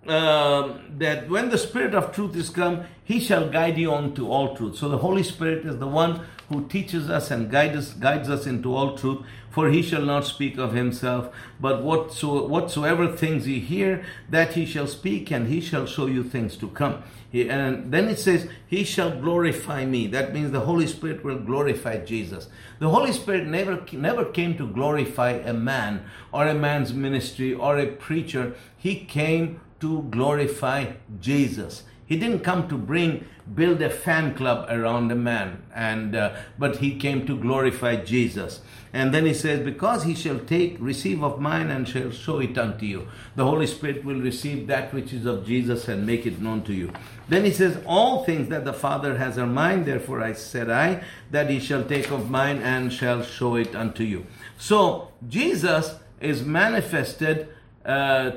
uh, 0.08 0.74
that 0.98 1.30
when 1.30 1.50
the 1.50 1.58
Spirit 1.58 1.94
of 1.94 2.14
truth 2.14 2.36
is 2.36 2.50
come, 2.50 2.86
he 3.04 3.20
shall 3.20 3.50
guide 3.50 3.78
you 3.78 3.92
on 3.92 4.16
to 4.16 4.32
all 4.32 4.56
truth. 4.56 4.78
So 4.78 4.88
the 4.88 5.00
Holy 5.00 5.24
Spirit 5.24 5.66
is 5.66 5.78
the 5.78 5.88
one 5.88 6.26
who 6.50 6.68
teaches 6.68 7.10
us 7.10 7.32
and 7.32 7.50
guides 7.50 7.78
us, 7.78 7.94
guides 7.94 8.30
us 8.30 8.46
into 8.46 8.76
all 8.76 8.98
truth. 8.98 9.26
For 9.50 9.70
he 9.70 9.82
shall 9.82 10.04
not 10.04 10.26
speak 10.26 10.58
of 10.60 10.74
himself, 10.74 11.34
but 11.60 11.82
whatso, 11.82 12.48
whatsoever 12.48 13.12
things 13.12 13.48
ye 13.48 13.60
hear, 13.60 14.06
that 14.30 14.54
he 14.54 14.66
shall 14.66 14.86
speak, 14.86 15.32
and 15.32 15.48
he 15.48 15.60
shall 15.60 15.88
show 15.88 16.06
you 16.06 16.24
things 16.24 16.56
to 16.58 16.68
come. 16.68 17.04
He, 17.32 17.50
and 17.50 17.92
then 17.92 18.10
it 18.10 18.20
says, 18.20 18.48
He 18.68 18.84
shall 18.84 19.20
glorify 19.20 19.86
me. 19.86 20.08
That 20.08 20.34
means 20.34 20.52
the 20.52 20.62
Holy 20.62 20.88
Spirit 20.88 21.24
will 21.24 21.40
glorify 21.40 21.98
Jesus. 21.98 22.48
The 22.80 22.90
Holy 22.90 23.12
Spirit 23.12 23.48
never, 23.48 23.84
never 23.92 24.26
came 24.26 24.58
to 24.58 24.68
glorify 24.68 25.32
a 25.32 25.54
man 25.54 26.06
or 26.32 26.48
a 26.48 26.54
man's 26.54 26.94
ministry 26.94 27.54
or 27.54 27.78
a 27.78 27.88
preacher. 27.88 28.56
He 28.78 29.04
came 29.04 29.62
to 29.80 30.04
glorify 30.10 30.94
Jesus. 31.20 31.84
He 32.06 32.18
didn't 32.18 32.40
come 32.40 32.68
to 32.70 32.78
bring 32.78 33.26
build 33.54 33.82
a 33.82 33.90
fan 33.90 34.36
club 34.36 34.68
around 34.70 35.12
a 35.12 35.16
man, 35.16 35.64
and 35.74 36.16
uh, 36.16 36.36
but 36.58 36.78
he 36.78 36.96
came 36.96 37.26
to 37.28 37.38
glorify 37.38 37.96
Jesus. 37.98 38.62
And 38.92 39.14
then 39.14 39.26
he 39.26 39.34
says, 39.34 39.64
Because 39.64 40.04
he 40.04 40.16
shall 40.16 40.40
take, 40.40 40.78
receive 40.80 41.24
of 41.24 41.40
mine 41.40 41.70
and 41.70 41.88
shall 41.88 42.12
show 42.12 42.40
it 42.40 42.58
unto 42.58 42.86
you. 42.86 43.08
The 43.36 43.44
Holy 43.44 43.68
Spirit 43.68 44.04
will 44.04 44.20
receive 44.20 44.68
that 44.68 44.94
which 44.94 45.14
is 45.14 45.26
of 45.26 45.46
Jesus 45.46 45.88
and 45.88 46.06
make 46.06 46.26
it 46.26 46.42
known 46.42 46.64
to 46.64 46.74
you. 46.74 46.92
Then 47.28 47.46
he 47.46 47.52
says, 47.52 47.78
All 47.86 48.24
things 48.24 48.50
that 48.50 48.66
the 48.66 48.74
Father 48.74 49.18
has 49.18 49.38
are 49.38 49.46
mine, 49.46 49.86
therefore 49.86 50.24
I 50.24 50.34
said 50.34 50.70
I, 50.70 51.04
that 51.32 51.50
he 51.50 51.60
shall 51.60 51.84
take 51.84 52.10
of 52.12 52.30
mine 52.30 52.62
and 52.62 52.92
shall 52.92 53.22
show 53.22 53.56
it 53.56 53.76
unto 53.76 54.04
you. 54.04 54.26
So 54.58 55.10
Jesus 55.28 55.96
is 56.20 56.44
manifested 56.44 57.50
uh, 57.86 58.32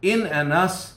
in 0.00 0.26
and 0.26 0.52
us 0.52 0.94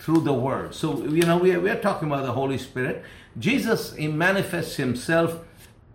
through 0.00 0.22
the 0.22 0.32
Word. 0.32 0.74
So, 0.74 1.04
you 1.04 1.22
know, 1.22 1.36
we 1.36 1.52
are, 1.52 1.60
we 1.60 1.70
are 1.70 1.80
talking 1.80 2.08
about 2.08 2.24
the 2.24 2.32
Holy 2.32 2.58
Spirit. 2.58 3.04
Jesus 3.38 3.94
he 3.94 4.08
manifests 4.08 4.76
himself 4.76 5.40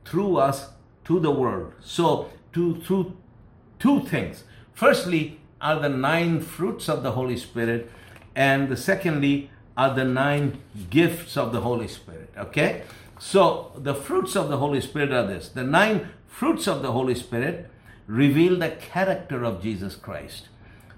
through 0.05 0.37
us 0.37 0.69
to 1.05 1.19
the 1.19 1.31
world. 1.31 1.73
So, 1.81 2.29
to, 2.53 2.75
through 2.81 3.17
two 3.79 4.01
things. 4.01 4.43
Firstly, 4.73 5.39
are 5.59 5.79
the 5.79 5.89
nine 5.89 6.39
fruits 6.39 6.87
of 6.87 7.01
the 7.01 7.11
Holy 7.11 7.37
Spirit, 7.37 7.91
and 8.35 8.69
the 8.69 8.77
secondly 8.77 9.49
are 9.75 9.93
the 9.93 10.05
nine 10.05 10.61
gifts 10.89 11.35
of 11.35 11.51
the 11.51 11.61
Holy 11.61 11.87
Spirit. 11.87 12.29
Okay? 12.37 12.83
So, 13.19 13.71
the 13.75 13.95
fruits 13.95 14.35
of 14.35 14.49
the 14.49 14.57
Holy 14.57 14.81
Spirit 14.81 15.11
are 15.11 15.25
this 15.25 15.49
the 15.49 15.63
nine 15.63 16.09
fruits 16.27 16.67
of 16.67 16.81
the 16.81 16.91
Holy 16.91 17.15
Spirit 17.15 17.69
reveal 18.07 18.57
the 18.57 18.69
character 18.69 19.43
of 19.43 19.61
Jesus 19.61 19.95
Christ. 19.95 20.49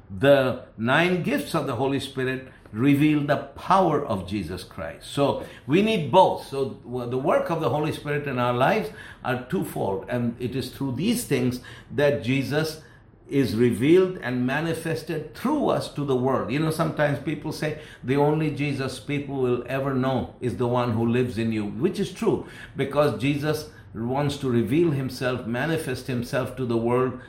The 0.10 0.64
nine 0.78 1.24
gifts 1.24 1.54
of 1.54 1.68
the 1.68 1.76
Holy 1.76 2.00
Spirit 2.00 2.48
reveal 2.72 3.22
the 3.22 3.38
power 3.38 4.06
of 4.06 4.28
Jesus 4.28 4.64
Christ. 4.64 5.08
So 5.08 5.44
we 5.66 5.82
need 5.82 6.12
both. 6.12 6.48
So 6.48 6.80
the 6.86 7.18
work 7.18 7.50
of 7.50 7.62
the 7.62 7.70
Holy 7.70 7.92
Spirit 7.92 8.28
in 8.28 8.40
our 8.40 8.54
lives 8.54 8.90
are 9.24 9.46
twofold, 9.46 10.06
and 10.10 10.36
it 10.40 10.56
is 10.56 10.70
through 10.70 10.96
these 10.96 11.26
things 11.26 11.62
that 11.92 12.24
Jesus 12.24 12.82
is 13.30 13.56
revealed 13.56 14.18
and 14.22 14.46
manifested 14.48 15.36
through 15.36 15.68
us 15.68 15.94
to 15.94 16.06
the 16.06 16.16
world. 16.16 16.52
You 16.52 16.60
know, 16.60 16.72
sometimes 16.72 17.20
people 17.20 17.52
say 17.52 17.80
the 18.04 18.16
only 18.16 18.52
Jesus 18.52 19.00
people 19.00 19.36
will 19.36 19.66
ever 19.68 19.94
know 19.94 20.34
is 20.40 20.58
the 20.58 20.68
one 20.68 20.94
who 20.94 21.06
lives 21.06 21.38
in 21.38 21.52
you, 21.52 21.66
which 21.66 22.00
is 22.00 22.12
true 22.12 22.46
because 22.76 23.20
Jesus 23.20 23.70
wants 23.94 24.38
to 24.38 24.50
reveal 24.50 24.92
himself, 24.92 25.46
manifest 25.46 26.08
himself 26.08 26.56
to 26.56 26.66
the 26.66 26.78
world 26.78 27.20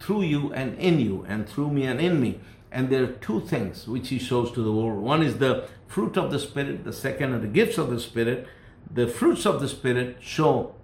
through 0.00 0.22
you 0.22 0.52
and 0.52 0.78
in 0.78 1.00
you, 1.00 1.24
and 1.28 1.48
through 1.48 1.70
me 1.70 1.84
and 1.84 2.00
in 2.00 2.20
me. 2.20 2.40
And 2.70 2.90
there 2.90 3.04
are 3.04 3.12
two 3.12 3.40
things 3.40 3.88
which 3.88 4.08
he 4.08 4.18
shows 4.18 4.52
to 4.52 4.62
the 4.62 4.72
world. 4.72 4.98
One 4.98 5.22
is 5.22 5.38
the 5.38 5.68
fruit 5.86 6.16
of 6.16 6.30
the 6.30 6.38
Spirit, 6.38 6.84
the 6.84 6.92
second 6.92 7.32
are 7.32 7.38
the 7.38 7.46
gifts 7.46 7.78
of 7.78 7.90
the 7.90 8.00
Spirit. 8.00 8.46
The 8.92 9.06
fruits 9.06 9.46
of 9.46 9.60
the 9.60 9.68
Spirit 9.68 10.18
show 10.20 10.74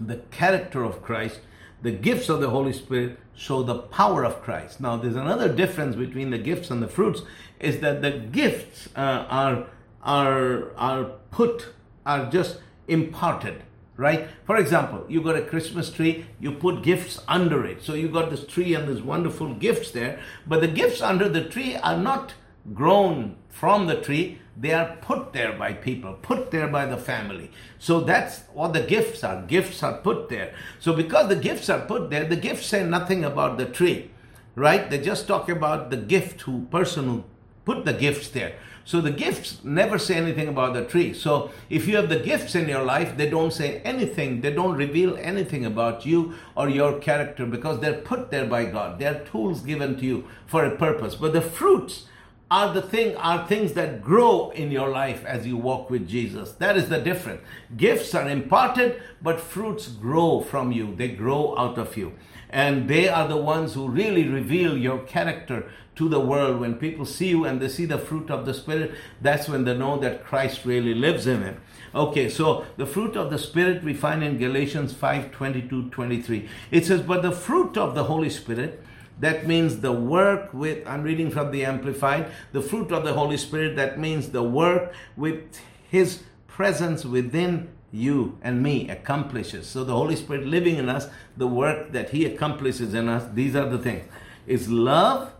the 0.00 0.16
character 0.30 0.82
of 0.82 1.02
Christ. 1.02 1.40
The 1.82 1.92
gifts 1.92 2.28
of 2.28 2.40
the 2.40 2.50
Holy 2.50 2.72
Spirit 2.72 3.18
show 3.34 3.62
the 3.62 3.74
power 3.78 4.24
of 4.24 4.42
Christ. 4.42 4.80
Now, 4.80 4.96
there's 4.96 5.16
another 5.16 5.52
difference 5.52 5.96
between 5.96 6.30
the 6.30 6.38
gifts 6.38 6.70
and 6.70 6.82
the 6.82 6.88
fruits 6.88 7.22
is 7.60 7.80
that 7.80 8.02
the 8.02 8.10
gifts 8.10 8.88
uh, 8.96 9.26
are 9.28 9.66
are 10.02 10.74
are 10.76 11.04
put 11.30 11.68
are 12.04 12.30
just 12.30 12.58
imparted 12.88 13.62
right? 13.96 14.28
For 14.44 14.56
example, 14.56 15.04
you 15.08 15.22
got 15.22 15.36
a 15.36 15.42
Christmas 15.42 15.90
tree, 15.90 16.26
you 16.40 16.52
put 16.52 16.82
gifts 16.82 17.20
under 17.28 17.64
it. 17.64 17.82
So 17.82 17.94
you 17.94 18.08
got 18.08 18.30
this 18.30 18.46
tree 18.46 18.74
and 18.74 18.88
there's 18.88 19.02
wonderful 19.02 19.54
gifts 19.54 19.90
there, 19.90 20.20
but 20.46 20.60
the 20.60 20.68
gifts 20.68 21.00
under 21.00 21.28
the 21.28 21.44
tree 21.44 21.76
are 21.76 21.98
not 21.98 22.34
grown 22.72 23.36
from 23.48 23.86
the 23.86 24.00
tree, 24.00 24.40
they 24.56 24.72
are 24.72 24.96
put 25.00 25.32
there 25.32 25.52
by 25.52 25.72
people, 25.72 26.14
put 26.22 26.50
there 26.50 26.68
by 26.68 26.86
the 26.86 26.96
family. 26.96 27.50
So 27.78 28.00
that's 28.00 28.42
what 28.52 28.72
the 28.72 28.80
gifts 28.80 29.22
are. 29.22 29.42
Gifts 29.42 29.82
are 29.82 29.98
put 29.98 30.28
there. 30.28 30.54
So 30.78 30.92
because 30.92 31.28
the 31.28 31.36
gifts 31.36 31.68
are 31.68 31.80
put 31.80 32.10
there, 32.10 32.24
the 32.24 32.36
gifts 32.36 32.66
say 32.66 32.84
nothing 32.84 33.24
about 33.24 33.58
the 33.58 33.66
tree, 33.66 34.10
right? 34.54 34.88
They 34.90 34.98
just 34.98 35.28
talk 35.28 35.48
about 35.48 35.90
the 35.90 35.96
gift 35.96 36.42
who 36.42 36.66
person 36.66 37.04
who 37.04 37.24
put 37.64 37.84
the 37.84 37.92
gifts 37.92 38.28
there. 38.28 38.54
So 38.86 39.00
the 39.00 39.10
gifts 39.10 39.64
never 39.64 39.98
say 39.98 40.16
anything 40.16 40.46
about 40.46 40.74
the 40.74 40.84
tree. 40.84 41.14
So 41.14 41.50
if 41.70 41.88
you 41.88 41.96
have 41.96 42.10
the 42.10 42.18
gifts 42.18 42.54
in 42.54 42.68
your 42.68 42.84
life, 42.84 43.16
they 43.16 43.30
don't 43.30 43.52
say 43.52 43.80
anything. 43.80 44.42
They 44.42 44.52
don't 44.52 44.76
reveal 44.76 45.16
anything 45.16 45.64
about 45.64 46.04
you 46.04 46.34
or 46.54 46.68
your 46.68 46.98
character 46.98 47.46
because 47.46 47.80
they're 47.80 48.02
put 48.02 48.30
there 48.30 48.44
by 48.44 48.66
God. 48.66 48.98
They're 48.98 49.24
tools 49.24 49.62
given 49.62 49.96
to 49.96 50.04
you 50.04 50.24
for 50.46 50.64
a 50.66 50.76
purpose. 50.76 51.14
But 51.14 51.32
the 51.32 51.40
fruits 51.40 52.04
are 52.50 52.74
the 52.74 52.82
thing 52.82 53.16
are 53.16 53.46
things 53.46 53.72
that 53.72 54.02
grow 54.02 54.50
in 54.50 54.70
your 54.70 54.90
life 54.90 55.24
as 55.24 55.46
you 55.46 55.56
walk 55.56 55.88
with 55.88 56.06
Jesus. 56.06 56.52
That 56.52 56.76
is 56.76 56.90
the 56.90 57.00
difference. 57.00 57.40
Gifts 57.74 58.14
are 58.14 58.28
imparted, 58.28 59.00
but 59.22 59.40
fruits 59.40 59.88
grow 59.88 60.42
from 60.42 60.72
you. 60.72 60.94
They 60.94 61.08
grow 61.08 61.56
out 61.56 61.78
of 61.78 61.96
you. 61.96 62.12
And 62.54 62.88
they 62.88 63.08
are 63.08 63.26
the 63.26 63.36
ones 63.36 63.74
who 63.74 63.88
really 63.88 64.28
reveal 64.28 64.78
your 64.78 65.00
character 65.00 65.68
to 65.96 66.08
the 66.08 66.20
world. 66.20 66.60
When 66.60 66.76
people 66.76 67.04
see 67.04 67.30
you 67.30 67.44
and 67.44 67.60
they 67.60 67.68
see 67.68 67.84
the 67.84 67.98
fruit 67.98 68.30
of 68.30 68.46
the 68.46 68.54
Spirit, 68.54 68.94
that's 69.20 69.48
when 69.48 69.64
they 69.64 69.76
know 69.76 69.98
that 69.98 70.24
Christ 70.24 70.64
really 70.64 70.94
lives 70.94 71.26
in 71.26 71.40
them. 71.40 71.60
Okay, 71.96 72.28
so 72.28 72.64
the 72.76 72.86
fruit 72.86 73.16
of 73.16 73.32
the 73.32 73.38
Spirit 73.38 73.82
we 73.82 73.92
find 73.92 74.22
in 74.22 74.38
Galatians 74.38 74.92
5 74.92 75.32
22 75.32 75.90
23. 75.90 76.48
It 76.70 76.86
says, 76.86 77.02
But 77.02 77.22
the 77.22 77.32
fruit 77.32 77.76
of 77.76 77.96
the 77.96 78.04
Holy 78.04 78.30
Spirit, 78.30 78.80
that 79.18 79.48
means 79.48 79.80
the 79.80 79.90
work 79.90 80.54
with, 80.54 80.86
I'm 80.86 81.02
reading 81.02 81.32
from 81.32 81.50
the 81.50 81.64
Amplified, 81.64 82.30
the 82.52 82.62
fruit 82.62 82.92
of 82.92 83.02
the 83.02 83.14
Holy 83.14 83.36
Spirit, 83.36 83.74
that 83.74 83.98
means 83.98 84.28
the 84.28 84.44
work 84.44 84.92
with 85.16 85.42
His 85.90 86.22
presence 86.54 87.04
within 87.04 87.68
you 87.90 88.38
and 88.40 88.62
me 88.62 88.88
accomplishes. 88.88 89.66
So 89.66 89.82
the 89.82 89.92
Holy 89.92 90.14
Spirit 90.14 90.46
living 90.46 90.76
in 90.76 90.88
us, 90.88 91.08
the 91.36 91.48
work 91.48 91.90
that 91.90 92.10
He 92.10 92.24
accomplishes 92.24 92.94
in 92.94 93.08
us, 93.08 93.28
these 93.34 93.56
are 93.56 93.68
the 93.68 93.78
things. 93.78 94.04
Is 94.46 94.68
love, 94.68 95.32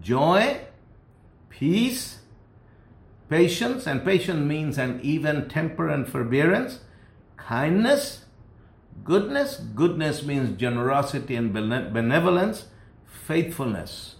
joy, 0.00 0.60
peace, 1.48 2.18
patience, 3.28 3.86
and 3.88 4.04
patience 4.04 4.38
means 4.38 4.78
an 4.78 5.00
even 5.02 5.48
temper 5.48 5.88
and 5.88 6.08
forbearance, 6.08 6.80
kindness, 7.36 8.26
goodness, 9.02 9.56
goodness 9.56 10.22
means 10.22 10.56
generosity 10.56 11.34
and 11.34 11.52
benevolence, 11.52 12.66
faithfulness, 13.26 14.16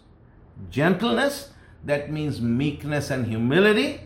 gentleness, 0.68 1.50
that 1.84 2.10
means 2.10 2.40
meekness 2.40 3.10
and 3.10 3.26
humility, 3.26 4.00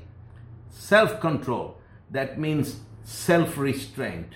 self 0.70 1.20
control, 1.20 1.78
that 2.11 2.38
means 2.38 2.81
self 3.05 3.57
restraint. 3.59 4.35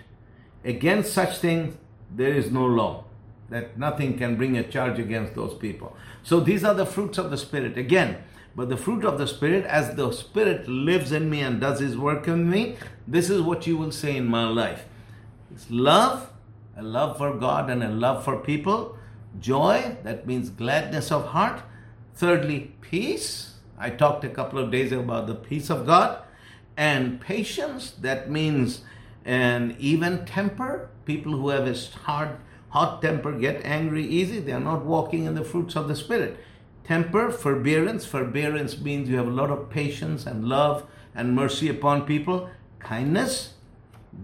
Against 0.64 1.12
such 1.12 1.38
things, 1.38 1.76
there 2.14 2.32
is 2.32 2.50
no 2.50 2.66
law 2.66 3.04
that 3.48 3.76
nothing 3.78 4.16
can 4.16 4.36
bring 4.36 4.56
a 4.56 4.62
charge 4.62 4.98
against 4.98 5.34
those 5.34 5.54
people. 5.54 5.96
So 6.22 6.40
these 6.40 6.64
are 6.64 6.74
the 6.74 6.86
fruits 6.86 7.18
of 7.18 7.30
the 7.30 7.36
Spirit. 7.36 7.76
Again, 7.76 8.18
but 8.54 8.68
the 8.68 8.76
fruit 8.76 9.04
of 9.04 9.18
the 9.18 9.26
Spirit, 9.26 9.64
as 9.66 9.94
the 9.94 10.12
Spirit 10.12 10.68
lives 10.68 11.12
in 11.12 11.30
me 11.30 11.40
and 11.40 11.60
does 11.60 11.80
His 11.80 11.96
work 11.96 12.28
in 12.28 12.48
me, 12.48 12.76
this 13.06 13.30
is 13.30 13.40
what 13.42 13.66
you 13.66 13.76
will 13.76 13.92
say 13.92 14.16
in 14.16 14.26
my 14.26 14.48
life. 14.48 14.84
It's 15.52 15.70
love, 15.70 16.30
a 16.76 16.82
love 16.82 17.18
for 17.18 17.34
God 17.34 17.70
and 17.70 17.82
a 17.82 17.88
love 17.88 18.24
for 18.24 18.36
people. 18.38 18.96
Joy, 19.38 19.96
that 20.02 20.26
means 20.26 20.50
gladness 20.50 21.10
of 21.10 21.26
heart. 21.26 21.62
Thirdly, 22.14 22.72
peace. 22.80 23.54
I 23.78 23.90
talked 23.90 24.24
a 24.24 24.28
couple 24.28 24.58
of 24.58 24.70
days 24.70 24.92
about 24.92 25.26
the 25.26 25.34
peace 25.34 25.70
of 25.70 25.86
God. 25.86 26.22
And 26.76 27.20
patience, 27.20 27.90
that 27.90 28.30
means 28.30 28.82
an 29.24 29.76
even 29.78 30.24
temper. 30.24 30.88
People 31.04 31.32
who 31.32 31.48
have 31.48 31.66
a 31.66 31.76
hard 32.04 32.36
hot 32.70 33.02
temper, 33.02 33.32
get 33.32 33.64
angry 33.64 34.06
easy, 34.06 34.38
they 34.38 34.52
are 34.52 34.60
not 34.60 34.84
walking 34.84 35.24
in 35.24 35.34
the 35.34 35.44
fruits 35.44 35.76
of 35.76 35.88
the 35.88 35.96
Spirit. 35.96 36.38
Temper, 36.84 37.30
forbearance. 37.30 38.06
Forbearance 38.06 38.78
means 38.80 39.08
you 39.08 39.16
have 39.16 39.26
a 39.26 39.30
lot 39.30 39.50
of 39.50 39.70
patience 39.70 40.26
and 40.26 40.44
love 40.44 40.86
and 41.14 41.34
mercy 41.34 41.68
upon 41.68 42.06
people. 42.06 42.48
Kindness, 42.78 43.54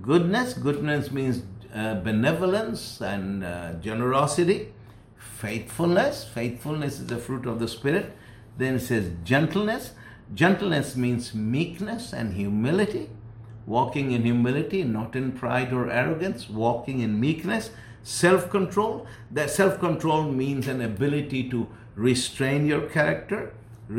goodness. 0.03 0.55
Goodness 0.55 1.11
means 1.11 1.43
uh, 1.75 1.95
benevolence 2.01 3.01
and 3.01 3.45
uh, 3.45 3.75
generosity. 3.75 4.73
Faithfulness. 5.17 6.25
Faithfulness 6.25 7.01
is 7.01 7.07
the 7.07 7.19
fruit 7.19 7.47
of 7.47 7.59
the 7.59 7.69
Spirit. 7.69 8.17
Then 8.57 8.77
it 8.77 8.81
says 8.81 9.11
gentleness. 9.23 9.93
Gentleness 10.35 10.97
means 10.97 11.35
meekness 11.35 12.13
and 12.13 12.35
humility. 12.35 13.11
Walking 13.67 14.13
in 14.13 14.23
humility, 14.23 14.85
not 14.85 15.17
in 15.17 15.33
pride 15.33 15.73
or 15.73 15.91
arrogance. 15.91 16.49
Walking 16.49 17.01
in 17.01 17.19
meekness. 17.19 17.71
Self 18.03 18.51
control. 18.51 19.07
That 19.31 19.51
self 19.51 19.79
control 19.79 20.25
means 20.25 20.69
an 20.69 20.81
ability 20.81 21.49
to 21.51 21.69
restrain 21.95 22.67
your 22.67 22.83
character, 22.83 23.53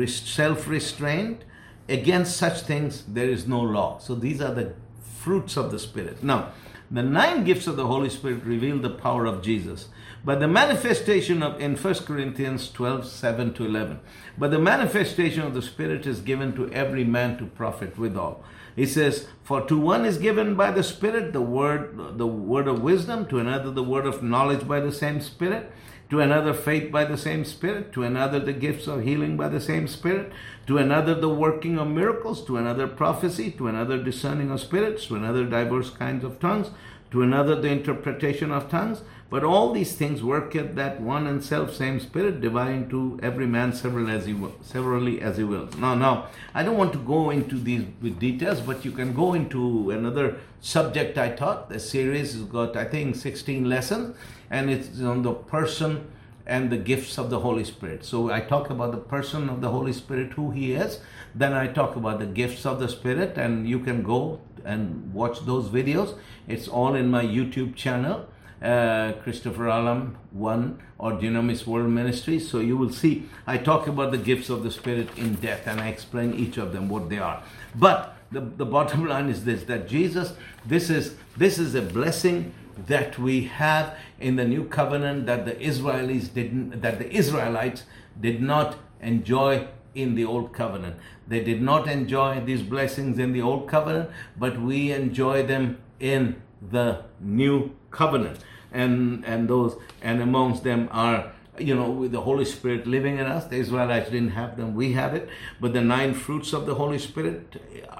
self 0.06 0.68
restraint. 0.68 1.44
Against 1.88 2.36
such 2.36 2.60
things, 2.62 3.04
there 3.08 3.28
is 3.28 3.46
no 3.46 3.60
law. 3.60 3.98
So 3.98 4.14
these 4.14 4.42
are 4.42 4.52
the 4.52 4.74
fruits 5.00 5.56
of 5.56 5.70
the 5.70 5.78
Spirit. 5.78 6.22
Now, 6.22 6.52
the 6.90 7.02
nine 7.02 7.44
gifts 7.44 7.66
of 7.66 7.76
the 7.76 7.86
Holy 7.86 8.08
Spirit 8.08 8.44
reveal 8.44 8.78
the 8.78 8.90
power 8.90 9.26
of 9.26 9.42
Jesus. 9.42 9.88
But 10.28 10.40
the 10.40 10.46
manifestation 10.46 11.42
of 11.42 11.58
in 11.58 11.74
1 11.74 11.94
Corinthians 12.04 12.70
12, 12.72 13.06
7 13.06 13.54
to 13.54 13.64
11. 13.64 13.98
But 14.36 14.50
the 14.50 14.58
manifestation 14.58 15.40
of 15.40 15.54
the 15.54 15.62
Spirit 15.62 16.06
is 16.06 16.20
given 16.20 16.54
to 16.54 16.70
every 16.70 17.02
man 17.02 17.38
to 17.38 17.46
profit 17.46 17.96
withal. 17.96 18.44
He 18.76 18.84
says, 18.84 19.28
For 19.42 19.62
to 19.62 19.78
one 19.78 20.04
is 20.04 20.18
given 20.18 20.54
by 20.54 20.70
the 20.70 20.82
Spirit 20.82 21.32
the 21.32 21.40
word 21.40 22.18
the 22.18 22.26
word 22.26 22.68
of 22.68 22.82
wisdom, 22.82 23.24
to 23.28 23.38
another 23.38 23.70
the 23.70 23.82
word 23.82 24.04
of 24.04 24.22
knowledge 24.22 24.68
by 24.68 24.80
the 24.80 24.92
same 24.92 25.22
Spirit 25.22 25.72
to 26.10 26.20
another 26.20 26.54
faith 26.54 26.90
by 26.90 27.04
the 27.04 27.18
same 27.18 27.44
Spirit, 27.44 27.92
to 27.92 28.02
another 28.02 28.40
the 28.40 28.52
gifts 28.52 28.86
of 28.86 29.04
healing 29.04 29.36
by 29.36 29.48
the 29.48 29.60
same 29.60 29.86
Spirit, 29.86 30.32
to 30.66 30.78
another 30.78 31.14
the 31.14 31.28
working 31.28 31.78
of 31.78 31.86
miracles, 31.86 32.44
to 32.46 32.56
another 32.56 32.86
prophecy, 32.86 33.50
to 33.50 33.66
another 33.66 34.02
discerning 34.02 34.50
of 34.50 34.60
spirits, 34.60 35.06
to 35.06 35.16
another 35.16 35.44
diverse 35.44 35.90
kinds 35.90 36.24
of 36.24 36.40
tongues, 36.40 36.70
to 37.10 37.22
another 37.22 37.60
the 37.60 37.68
interpretation 37.68 38.52
of 38.52 38.70
tongues. 38.70 39.02
But 39.30 39.44
all 39.44 39.72
these 39.72 39.92
things 39.94 40.22
work 40.22 40.56
at 40.56 40.74
that 40.76 41.02
one 41.02 41.26
and 41.26 41.44
self 41.44 41.74
same 41.74 42.00
Spirit, 42.00 42.40
dividing 42.40 42.88
to 42.88 43.20
every 43.22 43.46
man 43.46 43.74
several 43.74 44.08
as 44.08 44.24
he 44.24 44.32
will, 44.32 44.54
severally 44.62 45.20
as 45.20 45.36
he 45.36 45.44
wills. 45.44 45.76
Now, 45.76 45.94
now, 45.94 46.28
I 46.54 46.62
don't 46.62 46.78
want 46.78 46.94
to 46.94 46.98
go 46.98 47.28
into 47.28 47.58
these 47.58 47.84
with 48.00 48.18
details, 48.18 48.62
but 48.62 48.86
you 48.86 48.90
can 48.90 49.12
go 49.12 49.34
into 49.34 49.90
another 49.90 50.38
subject 50.60 51.18
I 51.18 51.30
taught. 51.32 51.68
The 51.68 51.78
series 51.78 52.32
has 52.32 52.42
got, 52.44 52.74
I 52.74 52.86
think, 52.86 53.16
16 53.16 53.68
lessons, 53.68 54.16
and 54.50 54.70
it's 54.70 54.98
on 55.00 55.22
the 55.22 55.34
person 55.34 56.10
and 56.46 56.70
the 56.70 56.78
gifts 56.78 57.18
of 57.18 57.28
the 57.28 57.40
Holy 57.40 57.64
Spirit. 57.64 58.06
So 58.06 58.30
I 58.30 58.40
talk 58.40 58.70
about 58.70 58.92
the 58.92 58.98
person 58.98 59.50
of 59.50 59.60
the 59.60 59.68
Holy 59.68 59.92
Spirit, 59.92 60.32
who 60.32 60.52
he 60.52 60.72
is. 60.72 61.00
Then 61.34 61.52
I 61.52 61.66
talk 61.66 61.96
about 61.96 62.18
the 62.18 62.26
gifts 62.26 62.64
of 62.64 62.80
the 62.80 62.88
Spirit, 62.88 63.36
and 63.36 63.68
you 63.68 63.80
can 63.80 64.02
go 64.02 64.40
and 64.64 65.12
watch 65.12 65.40
those 65.44 65.68
videos. 65.68 66.16
It's 66.46 66.66
all 66.66 66.94
in 66.94 67.10
my 67.10 67.22
YouTube 67.22 67.76
channel 67.76 68.26
uh, 68.62 69.12
Christopher 69.22 69.66
Alam 69.66 70.16
1 70.32 70.82
or 70.98 71.12
Dunamis 71.12 71.66
World 71.66 71.90
Ministry. 71.90 72.38
So 72.38 72.58
you 72.58 72.76
will 72.76 72.92
see 72.92 73.28
I 73.46 73.58
talk 73.58 73.86
about 73.86 74.10
the 74.10 74.18
gifts 74.18 74.48
of 74.48 74.62
the 74.62 74.70
Spirit 74.70 75.08
in 75.16 75.34
depth 75.34 75.66
and 75.66 75.80
I 75.80 75.88
explain 75.88 76.34
each 76.34 76.56
of 76.56 76.72
them 76.72 76.88
what 76.88 77.08
they 77.08 77.18
are. 77.18 77.42
But 77.74 78.16
the, 78.30 78.40
the 78.40 78.66
bottom 78.66 79.04
line 79.12 79.28
is 79.28 79.44
this 79.44 79.64
that 79.64 79.88
Jesus, 79.88 80.34
this 80.64 80.90
is 80.90 81.16
this 81.36 81.58
is 81.58 81.74
a 81.74 81.82
blessing 81.82 82.52
that 82.86 83.18
we 83.18 83.44
have 83.44 83.96
in 84.20 84.36
the 84.36 84.44
new 84.44 84.64
covenant 84.64 85.26
that 85.26 85.44
the 85.44 85.54
Israelis 85.54 86.32
didn't 86.32 86.80
that 86.80 86.98
the 86.98 87.10
Israelites 87.12 87.84
did 88.20 88.40
not 88.42 88.76
enjoy 89.00 89.66
in 89.94 90.14
the 90.14 90.24
old 90.24 90.52
covenant. 90.52 90.96
They 91.26 91.42
did 91.42 91.60
not 91.60 91.88
enjoy 91.88 92.40
these 92.40 92.62
blessings 92.62 93.18
in 93.18 93.32
the 93.32 93.42
old 93.42 93.68
covenant, 93.68 94.10
but 94.36 94.60
we 94.60 94.92
enjoy 94.92 95.44
them 95.44 95.78
in 95.98 96.40
the 96.70 97.04
new 97.20 97.74
covenant. 97.90 98.38
And 98.72 99.24
and 99.24 99.48
those 99.48 99.76
and 100.02 100.20
amongst 100.20 100.62
them 100.62 100.88
are 100.92 101.32
you 101.58 101.74
know 101.74 101.90
with 101.90 102.12
the 102.12 102.20
holy 102.20 102.44
spirit 102.44 102.86
living 102.86 103.18
in 103.18 103.26
us. 103.26 103.46
The 103.46 103.56
israelites 103.56 104.10
didn't 104.10 104.30
have 104.30 104.56
them. 104.56 104.74
We 104.74 104.92
have 104.92 105.14
it. 105.14 105.28
But 105.60 105.72
the 105.72 105.80
nine 105.80 106.14
fruits 106.14 106.52
of 106.52 106.66
the 106.66 106.74
holy 106.74 106.98
spirit 106.98 107.56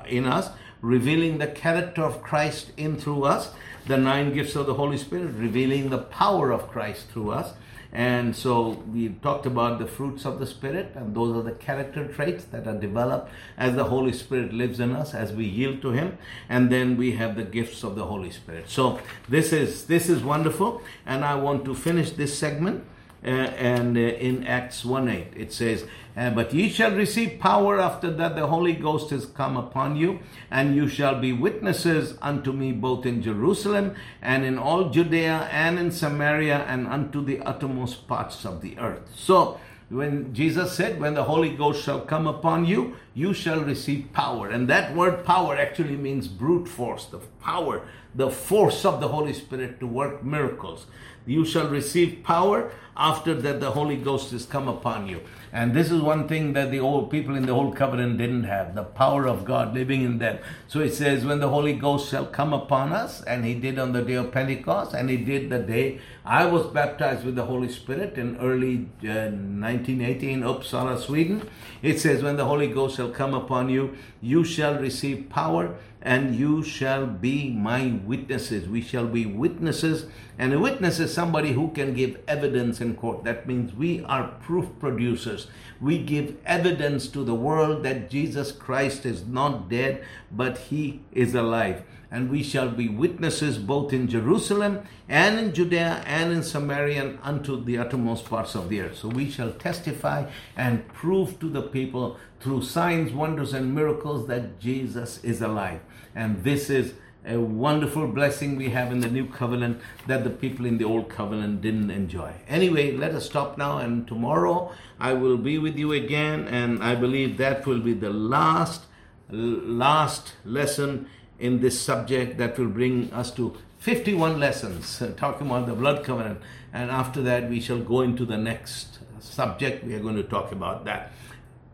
in 0.07 0.27
us 0.27 0.51
revealing 0.81 1.39
the 1.39 1.47
character 1.47 2.03
of 2.03 2.23
christ 2.23 2.73
in 2.77 2.97
through 2.97 3.25
us. 3.25 3.53
The 3.87 3.97
nine 3.97 4.35
gifts 4.35 4.55
of 4.55 4.67
the 4.67 4.75
holy 4.75 4.99
spirit 4.99 5.35
revealing 5.35 5.89
the 5.89 5.99
power 5.99 6.51
of 6.53 6.69
christ 6.69 7.09
through 7.09 7.31
us 7.31 7.55
and 7.93 8.37
so 8.37 8.83
we 8.93 9.09
talked 9.09 9.47
about 9.47 9.79
the 9.79 9.87
fruits 9.87 10.25
of 10.25 10.39
the 10.39 10.47
Spirit, 10.47 10.93
and 10.95 11.15
those 11.15 11.37
are 11.37 11.43
the 11.43 11.53
character 11.53 12.07
traits 12.07 12.45
that 12.45 12.67
are 12.67 12.79
developed 12.79 13.31
as 13.57 13.75
the 13.75 13.85
Holy 13.85 14.13
Spirit 14.13 14.53
lives 14.53 14.79
in 14.79 14.93
us, 14.93 15.15
as 15.15 15.33
we 15.33 15.47
yield 15.47 15.81
to 15.83 15.91
Him. 15.93 16.19
And 16.49 16.71
then 16.71 16.97
we 16.97 17.13
have 17.13 17.37
the 17.37 17.45
gifts 17.45 17.83
of 17.83 17.95
the 17.95 18.05
Holy 18.05 18.31
Spirit. 18.31 18.69
So 18.69 19.01
this 19.29 19.53
is 19.53 19.87
this 19.87 20.09
is 20.09 20.23
wonderful, 20.23 20.83
and 21.07 21.25
I 21.25 21.35
want 21.37 21.65
to 21.65 21.75
finish 21.75 22.11
this 22.11 22.39
segment. 22.39 22.85
Uh, 23.25 23.31
and 23.31 23.97
uh, 23.97 24.01
in 24.01 24.47
Acts 24.47 24.85
1 24.85 25.09
8, 25.09 25.27
it 25.37 25.53
says, 25.53 25.85
uh, 26.17 26.31
But 26.31 26.55
ye 26.55 26.69
shall 26.69 26.93
receive 26.93 27.41
power 27.41 27.81
after 27.81 28.13
that 28.13 28.37
the 28.37 28.47
Holy 28.47 28.75
Ghost 28.75 29.11
is 29.11 29.27
come 29.27 29.57
upon 29.57 29.97
you, 29.97 30.21
and 30.51 30.77
you 30.77 30.87
shall 30.87 31.21
be 31.21 31.33
witnesses 31.33 32.17
unto 32.23 32.53
me 32.53 32.71
both 32.71 33.05
in 33.05 33.21
Jerusalem 33.21 33.97
and 34.23 34.45
in 34.45 34.57
all 34.57 34.91
Judea 34.91 35.49
and 35.51 35.81
in 35.81 35.91
Samaria 35.91 36.65
and 36.69 36.87
unto 36.87 37.25
the 37.25 37.41
uttermost 37.41 38.07
parts 38.07 38.45
of 38.45 38.61
the 38.61 38.79
earth. 38.79 39.11
So, 39.17 39.59
when 39.89 40.35
Jesus 40.35 40.73
said, 40.73 41.01
When 41.01 41.15
the 41.15 41.25
Holy 41.25 41.51
Ghost 41.51 41.83
shall 41.83 42.01
come 42.01 42.27
upon 42.27 42.67
you, 42.67 42.97
you 43.15 43.33
shall 43.33 43.61
receive 43.61 44.13
power. 44.13 44.51
And 44.51 44.69
that 44.69 44.95
word 44.95 45.25
power 45.25 45.57
actually 45.57 45.97
means 45.97 46.29
brute 46.29 46.69
force, 46.69 47.07
the 47.07 47.19
power, 47.41 47.83
the 48.15 48.31
force 48.31 48.85
of 48.85 49.01
the 49.01 49.09
Holy 49.09 49.33
Spirit 49.33 49.81
to 49.81 49.87
work 49.87 50.23
miracles. 50.23 50.87
You 51.25 51.45
shall 51.45 51.69
receive 51.69 52.23
power 52.23 52.71
after 52.97 53.35
that 53.35 53.61
the 53.61 53.71
Holy 53.71 53.97
Ghost 53.97 54.33
is 54.33 54.45
come 54.45 54.67
upon 54.67 55.09
you. 55.09 55.21
And 55.53 55.75
this 55.75 55.91
is 55.91 56.01
one 56.01 56.27
thing 56.27 56.53
that 56.55 56.71
the 56.71 56.81
old 56.81 57.11
people 57.11 57.35
in 57.35 57.47
the 57.47 57.53
old 57.53 57.77
covenant 57.77 58.19
didn't 58.19 58.45
have 58.45 58.75
the 58.75 58.83
power 58.83 59.27
of 59.27 59.45
God 59.45 59.73
living 59.73 60.03
in 60.03 60.19
them. 60.19 60.39
So 60.67 60.81
it 60.81 60.93
says, 60.95 61.25
When 61.25 61.41
the 61.41 61.49
Holy 61.49 61.75
Ghost 61.75 62.11
shall 62.11 62.27
come 62.27 62.53
upon 62.53 62.93
us, 62.93 63.23
and 63.23 63.45
He 63.45 63.55
did 63.55 63.79
on 63.79 63.93
the 63.93 64.03
day 64.03 64.15
of 64.15 64.33
Pentecost, 64.33 64.95
and 64.95 65.09
He 65.09 65.17
did 65.17 65.49
the 65.49 65.61
day 65.61 66.01
I 66.29 66.45
was 66.45 66.67
baptized 66.67 67.25
with 67.25 67.37
the 67.37 67.47
Holy 67.47 67.71
Spirit 67.71 68.19
in 68.19 68.37
early 68.37 68.91
uh, 69.03 69.33
1980 69.33 70.31
in 70.31 70.41
Uppsala, 70.43 71.01
Sweden. 71.01 71.49
It 71.81 72.01
says, 72.01 72.23
When 72.23 72.37
the 72.37 72.45
Holy 72.45 72.67
Ghost 72.67 72.97
shall 72.97 73.09
come 73.09 73.33
upon 73.33 73.71
you, 73.71 73.97
you 74.21 74.45
shall 74.45 74.79
receive 74.79 75.31
power 75.31 75.75
and 76.03 76.37
you 76.37 76.63
shall 76.63 77.07
be 77.07 77.49
my 77.49 77.99
witnesses. 78.05 78.69
We 78.69 78.83
shall 78.83 79.07
be 79.07 79.25
witnesses. 79.25 80.05
And 80.39 80.53
a 80.53 80.59
witness 80.59 81.01
is 81.01 81.15
somebody 81.15 81.53
who 81.53 81.71
can 81.71 81.95
give 81.95 82.21
evidence 82.29 82.83
in 82.83 82.97
court. 82.97 83.25
That 83.25 83.49
means 83.49 83.73
we 83.73 84.05
are 84.05 84.29
proof 84.43 84.67
producers. 84.79 85.47
We 85.81 85.97
give 85.97 86.37
evidence 86.45 87.09
to 87.09 87.25
the 87.25 87.35
world 87.35 87.85
that 87.85 88.11
Jesus 88.11 88.53
Christ 88.53 89.07
is 89.07 89.27
not 89.27 89.71
dead, 89.71 90.05
but 90.31 90.59
he 90.59 91.01
is 91.11 91.35
alive. 91.35 91.85
And 92.11 92.31
we 92.31 92.43
shall 92.43 92.71
be 92.71 92.89
witnesses 92.89 93.59
both 93.59 93.93
in 93.93 94.09
Jerusalem 94.09 94.81
and 95.09 95.39
in 95.39 95.53
Judea 95.53 96.03
and 96.07 96.33
in 96.33 96.43
Samaria 96.43 97.03
and 97.03 97.19
unto 97.23 97.63
the 97.63 97.77
uttermost 97.77 98.25
parts 98.25 98.55
of 98.55 98.71
the 98.71 98.81
earth. 98.81 98.97
So 98.99 99.09
we 99.09 99.31
shall 99.31 99.53
testify 99.53 100.31
and 100.57 100.89
prove 100.89 101.39
to 101.41 101.51
the 101.51 101.63
people 101.63 102.17
through 102.41 102.63
signs, 102.63 103.13
wonders, 103.13 103.53
and 103.53 103.75
miracles 103.75 104.27
that 104.29 104.59
Jesus 104.59 105.23
is 105.23 105.43
alive. 105.43 105.81
And 106.15 106.43
this 106.45 106.71
is 106.71 106.95
a 107.27 107.39
wonderful 107.39 108.09
blessing 108.09 108.57
we 108.57 108.71
have 108.71 108.91
in 108.91 109.01
the 109.01 109.11
new 109.11 109.27
covenant 109.27 109.81
that 110.07 110.25
the 110.25 110.31
people 110.31 110.65
in 110.65 110.79
the 110.79 110.85
old 110.85 111.11
covenant 111.11 111.61
didn't 111.61 111.91
enjoy. 111.91 112.33
Anyway, 112.49 112.97
let 112.97 113.15
us 113.15 113.27
stop 113.27 113.59
now, 113.59 113.79
and 113.79 114.09
tomorrow 114.09 114.73
I 114.99 115.13
will 115.13 115.37
be 115.37 115.59
with 115.59 115.77
you 115.77 115.93
again, 115.93 116.49
and 116.49 116.83
I 116.83 116.95
believe 116.95 117.37
that 117.37 117.67
will 117.67 117.81
be 117.81 117.93
the 117.93 118.11
last, 118.11 118.85
last 119.31 120.33
lesson 120.45 121.09
in 121.39 121.61
this 121.61 121.81
subject 121.81 122.39
that 122.39 122.59
will 122.59 122.69
bring 122.69 123.13
us 123.13 123.31
to 123.33 123.57
51 123.79 124.41
lessons 124.41 125.03
talking 125.17 125.47
about 125.47 125.67
the 125.67 125.75
blood 125.75 126.05
covenant. 126.05 126.41
And 126.73 126.91
after 126.91 127.23
that, 127.23 127.49
we 127.49 127.61
shall 127.61 127.81
go 127.81 128.01
into 128.03 128.25
the 128.25 128.37
next 128.37 128.99
subject. 129.21 129.85
We 129.85 129.95
are 129.95 130.01
going 130.01 130.17
to 130.17 130.23
talk 130.23 130.53
about 130.53 130.85
that 130.85 131.13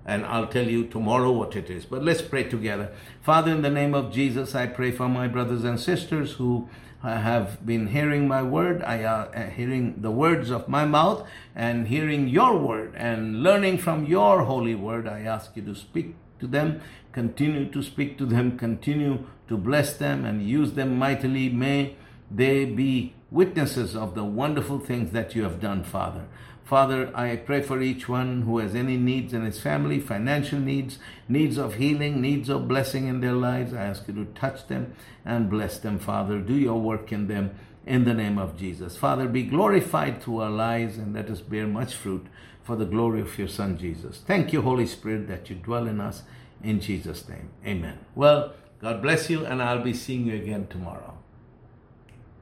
and 0.07 0.25
I'll 0.27 0.47
tell 0.47 0.69
you 0.69 0.85
tomorrow 0.87 1.31
what 1.31 1.57
it 1.57 1.71
is. 1.71 1.87
But 1.87 2.05
let's 2.05 2.23
pray 2.23 2.45
together. 2.45 2.93
Father, 3.23 3.53
in 3.53 3.63
the 3.63 3.71
name 3.71 3.95
of 3.95 4.13
Jesus, 4.13 4.55
I 4.55 4.67
pray 4.67 4.91
for 4.91 5.09
my 5.09 5.29
brothers 5.29 5.65
and 5.65 5.81
sisters 5.81 6.33
who 6.33 6.69
have 7.03 7.65
been 7.67 7.89
hearing 7.89 8.27
my 8.27 8.43
word, 8.43 8.83
I 8.83 9.03
uh, 9.03 9.29
uh, 9.35 9.51
hearing 9.51 10.01
the 10.01 10.11
words 10.11 10.51
of 10.51 10.69
my 10.69 10.87
mouth 10.87 11.27
and 11.55 11.89
hearing 11.89 12.29
your 12.29 12.57
word 12.59 12.95
and 12.97 13.43
learning 13.43 13.79
from 13.79 14.07
your 14.07 14.45
holy 14.45 14.75
word. 14.75 15.07
I 15.07 15.21
ask 15.21 15.55
you 15.55 15.63
to 15.63 15.75
speak 15.75 16.15
to 16.41 16.47
them, 16.47 16.81
continue 17.13 17.71
to 17.71 17.83
speak 17.83 18.19
to 18.19 18.27
them, 18.27 18.59
continue 18.59 19.25
to 19.49 19.57
bless 19.57 19.97
them 19.97 20.25
and 20.25 20.49
use 20.49 20.73
them 20.73 20.99
mightily. 20.99 21.49
May 21.49 21.97
they 22.31 22.65
be 22.65 23.15
witnesses 23.31 23.95
of 23.97 24.15
the 24.15 24.25
wonderful 24.25 24.79
things 24.79 25.13
that 25.13 25.35
you 25.35 25.43
have 25.43 25.61
done, 25.61 25.85
Father. 25.85 26.27
Father, 26.65 27.11
I 27.15 27.37
pray 27.37 27.61
for 27.61 27.83
each 27.83 28.09
one 28.09 28.43
who 28.43 28.59
has 28.59 28.75
any 28.75 28.97
needs 28.97 29.35
in 29.35 29.45
his 29.45 29.61
family, 29.61 30.01
financial 30.01 30.59
needs, 30.59 30.99
needs 31.29 31.59
of 31.59 31.75
healing, 31.75 32.23
needs 32.23 32.49
of 32.49 32.67
blessing 32.67 33.07
in 33.07 33.21
their 33.21 33.35
lives. 33.35 33.75
I 33.75 33.83
ask 33.83 34.09
you 34.09 34.15
to 34.15 34.25
touch 34.33 34.67
them 34.69 34.95
and 35.27 35.51
bless 35.51 35.79
them, 35.79 35.99
Father. 35.99 36.39
Do 36.39 36.55
your 36.55 36.81
work 36.81 37.13
in 37.13 37.29
them 37.29 37.55
in 37.87 38.05
the 38.05 38.15
name 38.15 38.39
of 38.39 38.57
Jesus. 38.57 38.97
Father, 38.97 39.29
be 39.29 39.43
glorified 39.43 40.23
through 40.23 40.39
our 40.39 40.51
lives 40.51 40.97
and 40.97 41.13
let 41.15 41.29
us 41.29 41.43
bear 41.43 41.67
much 41.67 41.95
fruit 41.95 42.27
for 42.65 42.77
the 42.77 42.87
glory 42.87 43.21
of 43.21 43.39
your 43.39 43.49
Son, 43.49 43.79
Jesus. 43.79 44.23
Thank 44.27 44.53
you, 44.53 44.63
Holy 44.63 44.87
Spirit, 44.87 45.29
that 45.29 45.49
you 45.51 45.57
dwell 45.57 45.87
in 45.87 46.01
us. 46.01 46.23
In 46.63 46.81
Jesus' 46.81 47.29
name, 47.29 47.51
amen. 47.65 47.99
Well, 48.15 48.55
God 48.81 49.03
bless 49.03 49.29
you, 49.29 49.45
and 49.45 49.63
I'll 49.63 49.83
be 49.83 49.93
seeing 49.93 50.27
you 50.27 50.35
again 50.35 50.67
tomorrow. 50.69 51.14